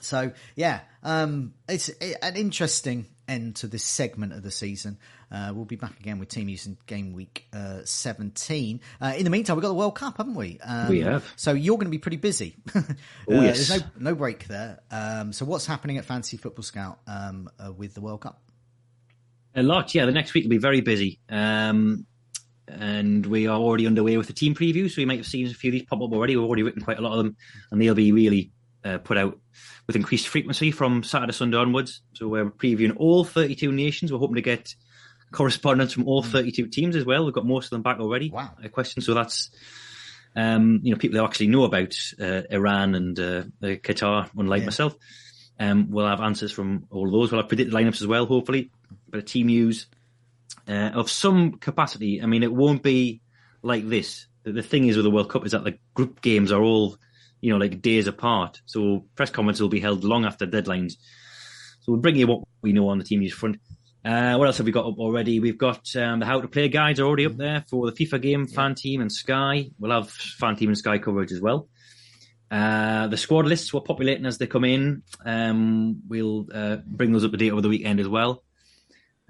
so 0.00 0.32
yeah, 0.54 0.80
um, 1.02 1.54
it's 1.68 1.88
an 1.88 2.36
interesting 2.36 3.06
end 3.28 3.56
to 3.56 3.66
this 3.66 3.84
segment 3.84 4.32
of 4.32 4.42
the 4.42 4.50
season. 4.50 4.98
Uh, 5.30 5.52
we'll 5.54 5.64
be 5.66 5.76
back 5.76 6.00
again 6.00 6.18
with 6.18 6.28
team 6.28 6.46
news 6.46 6.66
in 6.66 6.78
game 6.86 7.12
week 7.12 7.46
uh, 7.52 7.80
17. 7.84 8.80
Uh, 9.00 9.14
in 9.16 9.24
the 9.24 9.30
meantime, 9.30 9.56
we've 9.56 9.62
got 9.62 9.68
the 9.68 9.74
World 9.74 9.94
Cup, 9.94 10.16
haven't 10.16 10.34
we? 10.34 10.58
Um, 10.64 10.88
We 10.88 11.00
have. 11.00 11.30
So 11.36 11.52
you're 11.52 11.76
going 11.76 11.86
to 11.86 11.90
be 11.90 11.98
pretty 11.98 12.16
busy. 12.16 12.56
Oh, 12.74 12.80
Uh, 13.38 13.42
yes. 13.42 13.68
There's 13.68 13.82
no, 13.82 13.86
no 13.98 14.14
break 14.14 14.46
there. 14.48 14.80
Um, 14.90 15.32
so 15.32 15.44
what's 15.44 15.66
happening 15.66 15.98
at 15.98 16.06
Fantasy 16.06 16.38
Football 16.38 16.62
Scout 16.62 16.98
um, 17.06 17.50
uh, 17.58 17.70
with 17.72 17.94
the 17.94 18.00
World 18.00 18.22
Cup? 18.22 18.40
A 19.54 19.62
lot, 19.62 19.94
yeah. 19.94 20.06
The 20.06 20.12
next 20.12 20.32
week 20.34 20.44
will 20.44 20.50
be 20.50 20.58
very 20.58 20.80
busy. 20.80 21.20
Um, 21.28 22.06
and 22.66 23.24
we 23.26 23.46
are 23.46 23.58
already 23.58 23.86
underway 23.86 24.16
with 24.16 24.26
the 24.26 24.32
team 24.32 24.54
previews. 24.54 24.92
So 24.92 25.02
we 25.02 25.04
might 25.06 25.18
have 25.18 25.26
seen 25.26 25.46
a 25.46 25.50
few 25.50 25.68
of 25.68 25.72
these 25.72 25.82
pop 25.84 26.00
up 26.02 26.12
already. 26.12 26.36
We've 26.36 26.44
already 26.44 26.62
written 26.62 26.82
quite 26.82 26.98
a 26.98 27.02
lot 27.02 27.12
of 27.18 27.24
them, 27.24 27.36
and 27.70 27.80
they'll 27.80 27.94
be 27.94 28.12
really 28.12 28.52
uh, 28.88 28.98
put 28.98 29.18
out 29.18 29.38
with 29.86 29.96
increased 29.96 30.28
frequency 30.28 30.70
from 30.70 31.02
Saturday, 31.02 31.32
Sunday 31.32 31.56
onwards. 31.56 32.02
So 32.14 32.28
we're 32.28 32.50
previewing 32.50 32.94
all 32.96 33.24
32 33.24 33.72
nations. 33.72 34.12
We're 34.12 34.18
hoping 34.18 34.36
to 34.36 34.42
get 34.42 34.74
correspondence 35.32 35.92
from 35.92 36.06
all 36.06 36.22
32 36.22 36.68
teams 36.68 36.96
as 36.96 37.04
well. 37.04 37.24
We've 37.24 37.34
got 37.34 37.46
most 37.46 37.66
of 37.66 37.70
them 37.70 37.82
back 37.82 37.98
already. 37.98 38.30
Wow. 38.30 38.50
A 38.62 38.68
question. 38.68 39.02
So 39.02 39.14
that's, 39.14 39.50
um, 40.36 40.80
you 40.82 40.92
know, 40.92 40.98
people 40.98 41.18
who 41.18 41.24
actually 41.24 41.48
know 41.48 41.64
about 41.64 41.94
uh, 42.20 42.42
Iran 42.50 42.94
and 42.94 43.18
uh, 43.18 43.42
uh, 43.62 43.66
Qatar, 43.76 44.30
unlike 44.36 44.60
Yeah. 44.60 44.66
myself. 44.66 44.96
Um, 45.60 45.90
we'll 45.90 46.06
have 46.06 46.20
answers 46.20 46.52
from 46.52 46.86
all 46.90 47.06
of 47.06 47.12
those. 47.12 47.32
We'll 47.32 47.40
have 47.42 47.48
predicted 47.48 47.74
lineups 47.74 48.00
as 48.00 48.06
well, 48.06 48.26
hopefully. 48.26 48.70
But 49.10 49.18
a 49.20 49.22
team 49.22 49.46
news 49.48 49.86
uh, 50.68 50.90
of 50.94 51.10
some 51.10 51.52
capacity. 51.52 52.22
I 52.22 52.26
mean, 52.26 52.42
it 52.42 52.52
won't 52.52 52.82
be 52.82 53.20
like 53.62 53.88
this. 53.88 54.26
The, 54.44 54.52
the 54.52 54.62
thing 54.62 54.86
is 54.86 54.96
with 54.96 55.04
the 55.04 55.10
World 55.10 55.30
Cup 55.30 55.44
is 55.44 55.52
that 55.52 55.64
the 55.64 55.78
group 55.94 56.20
games 56.20 56.52
are 56.52 56.62
all, 56.62 56.96
you 57.40 57.52
know, 57.52 57.58
like 57.58 57.82
days 57.82 58.06
apart. 58.06 58.60
So 58.66 59.06
press 59.14 59.30
conferences 59.30 59.62
will 59.62 59.68
be 59.68 59.80
held 59.80 60.04
long 60.04 60.24
after 60.24 60.46
deadlines. 60.46 60.92
So 61.80 61.92
we'll 61.92 62.00
bring 62.00 62.16
you 62.16 62.26
what 62.26 62.42
we 62.62 62.72
know 62.72 62.88
on 62.88 62.98
the 62.98 63.04
team 63.04 63.20
news 63.20 63.32
front. 63.32 63.58
Uh, 64.04 64.36
what 64.36 64.46
else 64.46 64.58
have 64.58 64.66
we 64.66 64.72
got 64.72 64.86
up 64.86 64.98
already? 64.98 65.40
We've 65.40 65.58
got 65.58 65.94
um, 65.96 66.20
the 66.20 66.26
how 66.26 66.40
to 66.40 66.48
play 66.48 66.68
guides 66.68 67.00
are 67.00 67.04
already 67.04 67.26
up 67.26 67.36
there 67.36 67.64
for 67.68 67.90
the 67.90 67.92
FIFA 67.92 68.22
game, 68.22 68.46
Fan 68.46 68.74
Team, 68.74 69.00
and 69.00 69.12
Sky. 69.12 69.70
We'll 69.78 69.90
have 69.90 70.10
Fan 70.10 70.56
Team 70.56 70.68
and 70.68 70.78
Sky 70.78 70.98
coverage 70.98 71.32
as 71.32 71.40
well. 71.40 71.68
Uh, 72.50 73.08
the 73.08 73.16
squad 73.16 73.44
lists 73.46 73.74
we're 73.74 73.80
populating 73.80 74.24
as 74.24 74.38
they 74.38 74.46
come 74.46 74.64
in. 74.64 75.02
Um, 75.24 76.00
we'll 76.08 76.46
uh, 76.54 76.76
bring 76.86 77.12
those 77.12 77.24
up 77.24 77.32
to 77.32 77.36
date 77.36 77.52
over 77.52 77.60
the 77.60 77.68
weekend 77.68 78.00
as 78.00 78.08
well 78.08 78.44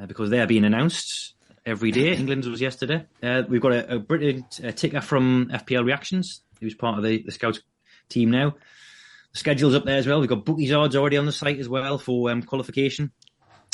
uh, 0.00 0.06
because 0.06 0.30
they 0.30 0.40
are 0.40 0.46
being 0.46 0.64
announced 0.64 1.34
every 1.66 1.90
day. 1.90 2.14
England's 2.14 2.48
was 2.48 2.60
yesterday. 2.60 3.04
Uh, 3.22 3.42
we've 3.48 3.60
got 3.60 3.72
a, 3.72 3.96
a 3.96 3.98
brilliant 3.98 4.60
uh, 4.64 4.70
ticker 4.70 5.00
from 5.00 5.50
FPL 5.52 5.84
Reactions, 5.84 6.42
who's 6.60 6.74
part 6.74 6.98
of 6.98 7.04
the, 7.04 7.22
the 7.24 7.32
Scouts 7.32 7.60
team 8.08 8.30
now. 8.30 8.54
The 9.32 9.38
schedule's 9.38 9.74
up 9.74 9.84
there 9.84 9.98
as 9.98 10.06
well. 10.06 10.20
We've 10.20 10.28
got 10.28 10.44
bookies 10.44 10.72
odds 10.72 10.96
already 10.96 11.16
on 11.16 11.26
the 11.26 11.32
site 11.32 11.58
as 11.58 11.68
well 11.68 11.98
for 11.98 12.30
um, 12.30 12.42
qualification, 12.42 13.12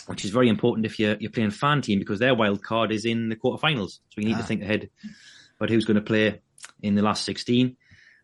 which 0.07 0.25
is 0.25 0.31
very 0.31 0.49
important 0.49 0.87
if 0.87 0.99
you're, 0.99 1.16
you're 1.18 1.31
playing 1.31 1.51
fan 1.51 1.83
team 1.83 1.99
because 1.99 2.18
their 2.18 2.35
wild 2.35 2.62
card 2.62 2.92
is 2.92 3.05
in 3.05 3.29
the 3.29 3.37
quarterfinals. 3.37 4.01
So 4.11 4.20
you 4.20 4.27
need 4.27 4.38
to 4.38 4.42
think 4.42 4.62
ahead 4.62 4.90
about 5.57 5.70
who's 5.70 5.85
going 5.85 5.97
to 5.97 6.03
play 6.03 6.40
in 6.83 6.94
the 6.94 7.03
last 7.03 7.25
16. 7.25 7.77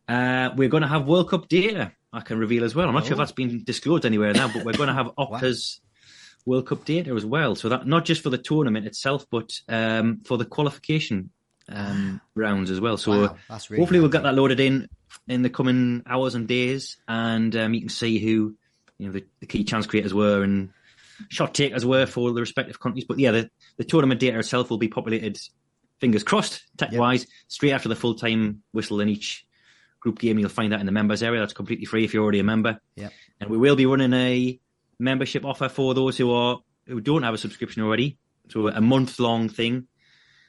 Uh, 0.09 0.51
we're 0.57 0.68
going 0.68 0.83
to 0.83 0.88
have 0.88 1.07
World 1.07 1.31
Cup 1.31 1.49
data. 1.49 1.92
I 2.12 2.20
can 2.20 2.38
reveal 2.38 2.64
as 2.64 2.75
well. 2.75 2.88
I'm 2.88 2.94
not 2.94 3.05
sure 3.05 3.12
if 3.12 3.18
that's 3.18 3.33
been 3.33 3.62
disclosed 3.62 4.05
anywhere 4.05 4.33
now, 4.33 4.49
but 4.53 4.64
we're 4.64 4.73
going 4.73 4.88
to 4.88 4.94
have 4.94 5.07
Opta's 5.18 5.81
World 6.44 6.66
Cup 6.66 6.85
data 6.85 7.14
as 7.14 7.25
well. 7.25 7.55
So 7.55 7.68
that 7.68 7.87
not 7.87 8.05
just 8.05 8.23
for 8.23 8.31
the 8.31 8.38
tournament 8.38 8.87
itself, 8.87 9.27
but 9.31 9.53
um, 9.68 10.20
for 10.25 10.37
the 10.37 10.44
qualification 10.44 11.31
um, 11.68 12.20
rounds 12.35 12.70
as 12.70 12.81
well. 12.81 12.96
So 12.96 13.12
Wow, 13.12 13.37
really 13.70 13.81
hopefully 13.81 14.01
we'll 14.01 14.09
get 14.09 14.25
that 14.25 14.35
loaded 14.35 14.59
in 14.59 14.88
in 15.29 15.42
the 15.42 15.51
coming 15.51 16.03
hours 16.07 16.35
and 16.35 16.46
days, 16.49 16.96
and 17.09 17.55
um, 17.57 17.75
you 17.75 17.81
can 17.81 17.88
see 17.88 18.18
who 18.18 18.57
you 18.99 19.07
know 19.07 19.12
the, 19.12 19.25
the 19.40 19.46
key 19.46 19.64
chance 19.64 19.87
creators 19.87 20.14
were 20.14 20.42
and 20.42 20.70
shot 21.29 21.55
takers 21.55 21.85
were 21.85 22.07
for 22.07 22.33
the 22.33 22.40
respective 22.40 22.81
countries. 22.81 23.05
But 23.05 23.18
yeah, 23.18 23.31
the, 23.33 23.51
the 23.77 23.85
tournament 23.85 24.20
data 24.20 24.38
itself 24.38 24.70
will 24.70 24.79
be 24.79 24.88
populated, 24.88 25.38
fingers 26.01 26.25
crossed, 26.25 26.62
tech 26.77 26.92
wise, 26.92 27.27
straight 27.49 27.73
after 27.73 27.88
the 27.88 27.96
full 27.96 28.14
time 28.14 28.62
whistle 28.73 29.01
in 29.01 29.09
each 29.09 29.46
group 30.01 30.18
game. 30.18 30.38
You'll 30.38 30.49
find 30.49 30.73
that 30.73 30.81
in 30.81 30.87
the 30.87 30.92
members 30.92 31.23
area. 31.23 31.40
That's 31.40 31.53
completely 31.53 31.87
free 31.87 32.05
if 32.05 32.14
you're 32.14 32.23
already 32.23 32.40
a 32.40 32.44
member. 32.44 32.81
Yeah. 32.96 33.11
And 33.40 33.51
we 33.51 33.59
will 33.59 33.77
be 33.77 33.87
running 33.87 34.12
a 34.12 34.61
membership 34.99 35.44
offer 35.44 35.68
for 35.68 35.94
those 35.94 36.16
who 36.16 36.33
are 36.33 36.59
who 36.87 37.01
don't 37.01 37.23
have 37.23 37.35
a 37.35 37.38
subscription 37.38 37.83
already. 37.83 38.18
So 38.49 38.68
a 38.68 38.81
month 38.81 39.18
long 39.18 39.49
thing. 39.49 39.87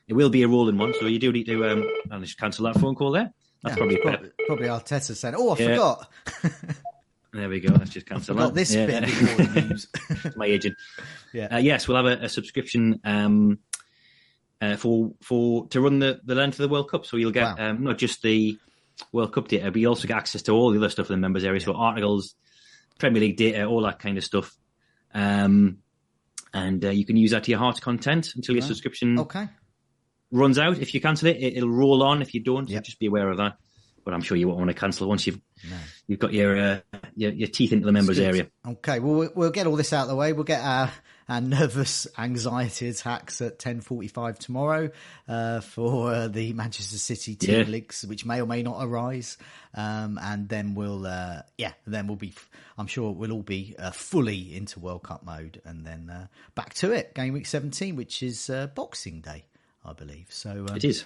It 0.08 0.13
will 0.13 0.30
be 0.30 0.43
a 0.43 0.47
rolling 0.47 0.78
one, 0.78 0.93
so 1.00 1.06
you 1.06 1.19
do 1.19 1.32
need 1.32 1.45
to 1.45 1.65
um 1.65 1.89
I'll 2.10 2.19
just 2.19 2.38
cancel 2.38 2.65
that 2.65 2.80
phone 2.80 2.95
call 2.95 3.12
there. 3.12 3.32
That's 3.63 3.74
Yeah, 3.74 3.78
probably 3.78 3.97
probably, 3.97 4.30
probably 4.47 4.67
Arteta 4.67 5.15
saying, 5.15 5.36
"Oh, 5.38 5.50
I 5.52 5.58
Yeah. 5.60 5.67
forgot, 5.69 6.12
There 7.34 7.47
we 7.47 7.60
go. 7.62 7.71
Let's 7.74 7.91
just 7.91 8.06
cancel 8.08 8.36
that. 8.36 8.54
this 8.54 8.74
Yeah. 8.74 8.86
bit 8.88 9.04
of 9.04 9.56
news." 9.56 9.88
my 10.36 10.45
agent. 10.47 10.76
Yeah. 11.34 11.47
Uh, 11.56 11.58
yes, 11.60 11.88
we'll 11.88 11.97
have 12.04 12.19
a, 12.21 12.26
a 12.26 12.30
subscription 12.30 13.00
um, 13.06 13.60
uh, 14.62 14.76
for 14.76 15.13
for 15.21 15.67
to 15.67 15.80
run 15.82 16.00
the, 16.00 16.19
the 16.26 16.36
length 16.36 16.60
of 16.60 16.63
the 16.63 16.74
World 16.74 16.89
Cup. 16.89 17.06
So 17.06 17.17
you'll 17.17 17.32
get 17.32 17.58
Wow. 17.58 17.69
um, 17.69 17.84
not 17.84 17.97
just 17.97 18.21
the 18.21 18.58
World 19.13 19.32
Cup 19.34 19.47
data, 19.47 19.71
but 19.71 19.80
you 19.80 19.88
also 19.88 20.08
get 20.08 20.17
access 20.17 20.41
to 20.43 20.52
all 20.52 20.71
the 20.71 20.78
other 20.78 20.89
stuff 20.89 21.10
in 21.10 21.13
the 21.13 21.19
members 21.21 21.43
area. 21.43 21.60
So 21.62 21.74
articles, 21.74 22.36
Premier 23.00 23.21
League 23.21 23.38
data, 23.38 23.65
all 23.65 23.82
that 23.84 24.00
kind 24.00 24.17
of 24.17 24.24
stuff. 24.24 24.56
Um, 25.13 25.78
and 26.54 26.84
uh, 26.84 26.89
you 26.89 27.06
can 27.06 27.15
use 27.15 27.32
that 27.32 27.45
to 27.45 27.52
your 27.52 27.60
heart's 27.60 27.80
content 27.80 28.34
until 28.36 28.56
your 28.56 28.62
subscription 28.62 29.19
okay, 29.19 29.47
runs 30.32 30.58
out. 30.58 30.80
If 30.80 30.94
you 30.94 31.02
cancel 31.02 31.28
it, 31.28 31.38
it, 31.38 31.58
it'll 31.58 31.70
roll 31.70 32.04
on. 32.04 32.22
If 32.22 32.34
you 32.34 32.39
don't, 32.41 32.70
Yep. 32.70 32.84
just 32.84 33.00
be 33.00 33.08
aware 33.08 33.30
of 33.30 33.38
that. 33.38 33.58
But 34.04 34.15
I'm 34.15 34.22
sure 34.22 34.36
you 34.36 34.48
won't 34.48 34.58
want 34.58 34.70
to 34.70 34.74
cancel 34.76 35.08
once 35.08 35.28
you've 35.28 35.39
you've 36.08 36.17
got 36.20 36.34
your, 36.34 36.58
uh, 36.60 36.80
your 37.15 37.32
your 37.32 37.48
teeth 37.48 37.72
into 37.72 37.86
the 37.86 37.91
members 37.91 38.17
area. 38.17 38.48
okay. 38.67 39.00
Well, 39.00 39.30
we'll- 39.36 39.52
get 39.52 39.67
all 39.67 39.76
this 39.76 39.94
out 39.94 40.04
of 40.04 40.08
the 40.10 40.15
way. 40.15 40.34
We'll 40.34 40.44
get 40.44 40.62
our, 40.63 40.91
our 41.30 41.39
nervous 41.39 42.08
anxiety 42.17 42.88
attacks 42.89 43.41
at 43.41 43.60
ten 43.60 43.80
forty-five 43.82 44.39
tomorrow 44.39 44.89
uh, 45.28 45.60
for 45.62 46.12
uh, 46.12 46.28
the 46.30 46.54
Manchester 46.54 46.98
City 46.98 47.36
team 47.36 47.60
Yeah. 47.60 47.65
leaks, 47.67 48.04
which 48.04 48.26
may 48.26 48.41
or 48.41 48.48
may 48.48 48.63
not 48.63 48.84
arise. 48.84 49.38
Um, 49.76 50.17
and 50.20 50.50
then 50.50 50.74
we'll, 50.74 51.06
uh, 51.06 51.44
yeah, 51.60 51.74
then 51.86 52.08
we'll 52.08 52.15
be. 52.17 52.34
I'm 52.80 52.88
sure 52.88 53.12
we'll 53.12 53.32
all 53.34 53.44
be 53.44 53.76
uh, 53.78 53.91
fully 53.91 54.56
into 54.56 54.80
World 54.80 55.04
Cup 55.04 55.24
mode, 55.24 55.62
and 55.63 55.86
then 55.86 56.10
uh, 56.10 56.26
back 56.56 56.74
to 56.76 56.91
it. 56.91 57.13
Game 57.13 57.34
week 57.34 57.46
seventeen, 57.46 57.96
which 57.96 58.24
is 58.24 58.50
uh, 58.50 58.65
Boxing 58.74 59.22
Day, 59.22 59.46
I 59.86 59.94
believe. 59.94 60.28
So 60.30 60.65
um, 60.70 60.76
It 60.76 60.84
is. 60.84 61.06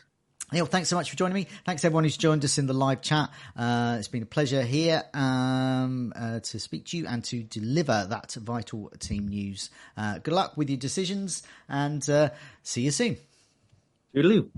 Neil, 0.51 0.67
thanks 0.67 0.89
so 0.89 0.95
much 0.95 1.09
for 1.09 1.15
joining 1.15 1.33
me. 1.33 1.47
Thanks 1.65 1.83
everyone 1.83 2.03
who's 2.03 2.17
joined 2.17 2.45
us 2.45 2.59
in 2.59 2.67
the 2.67 2.73
live 2.73 3.01
chat. 3.01 3.31
Uh, 3.57 3.95
it's 3.97 4.07
been 4.07 4.21
a 4.21 4.27
pleasure 4.27 4.61
here 4.61 5.03
um, 5.13 6.13
uh, 6.15 6.39
to 6.41 6.59
speak 6.59 6.85
to 6.87 6.97
you 6.97 7.07
and 7.07 7.23
to 7.25 7.41
deliver 7.41 8.05
that 8.09 8.33
vital 8.33 8.91
team 8.99 9.27
news. 9.27 9.71
Uh, 9.97 10.19
good 10.19 10.35
luck 10.35 10.55
with 10.55 10.69
your 10.69 10.77
decisions 10.77 11.41
and 11.67 12.07
uh, 12.09 12.29
see 12.61 12.81
you 12.81 12.91
soon. 12.91 13.17
Toodaloo. 14.15 14.49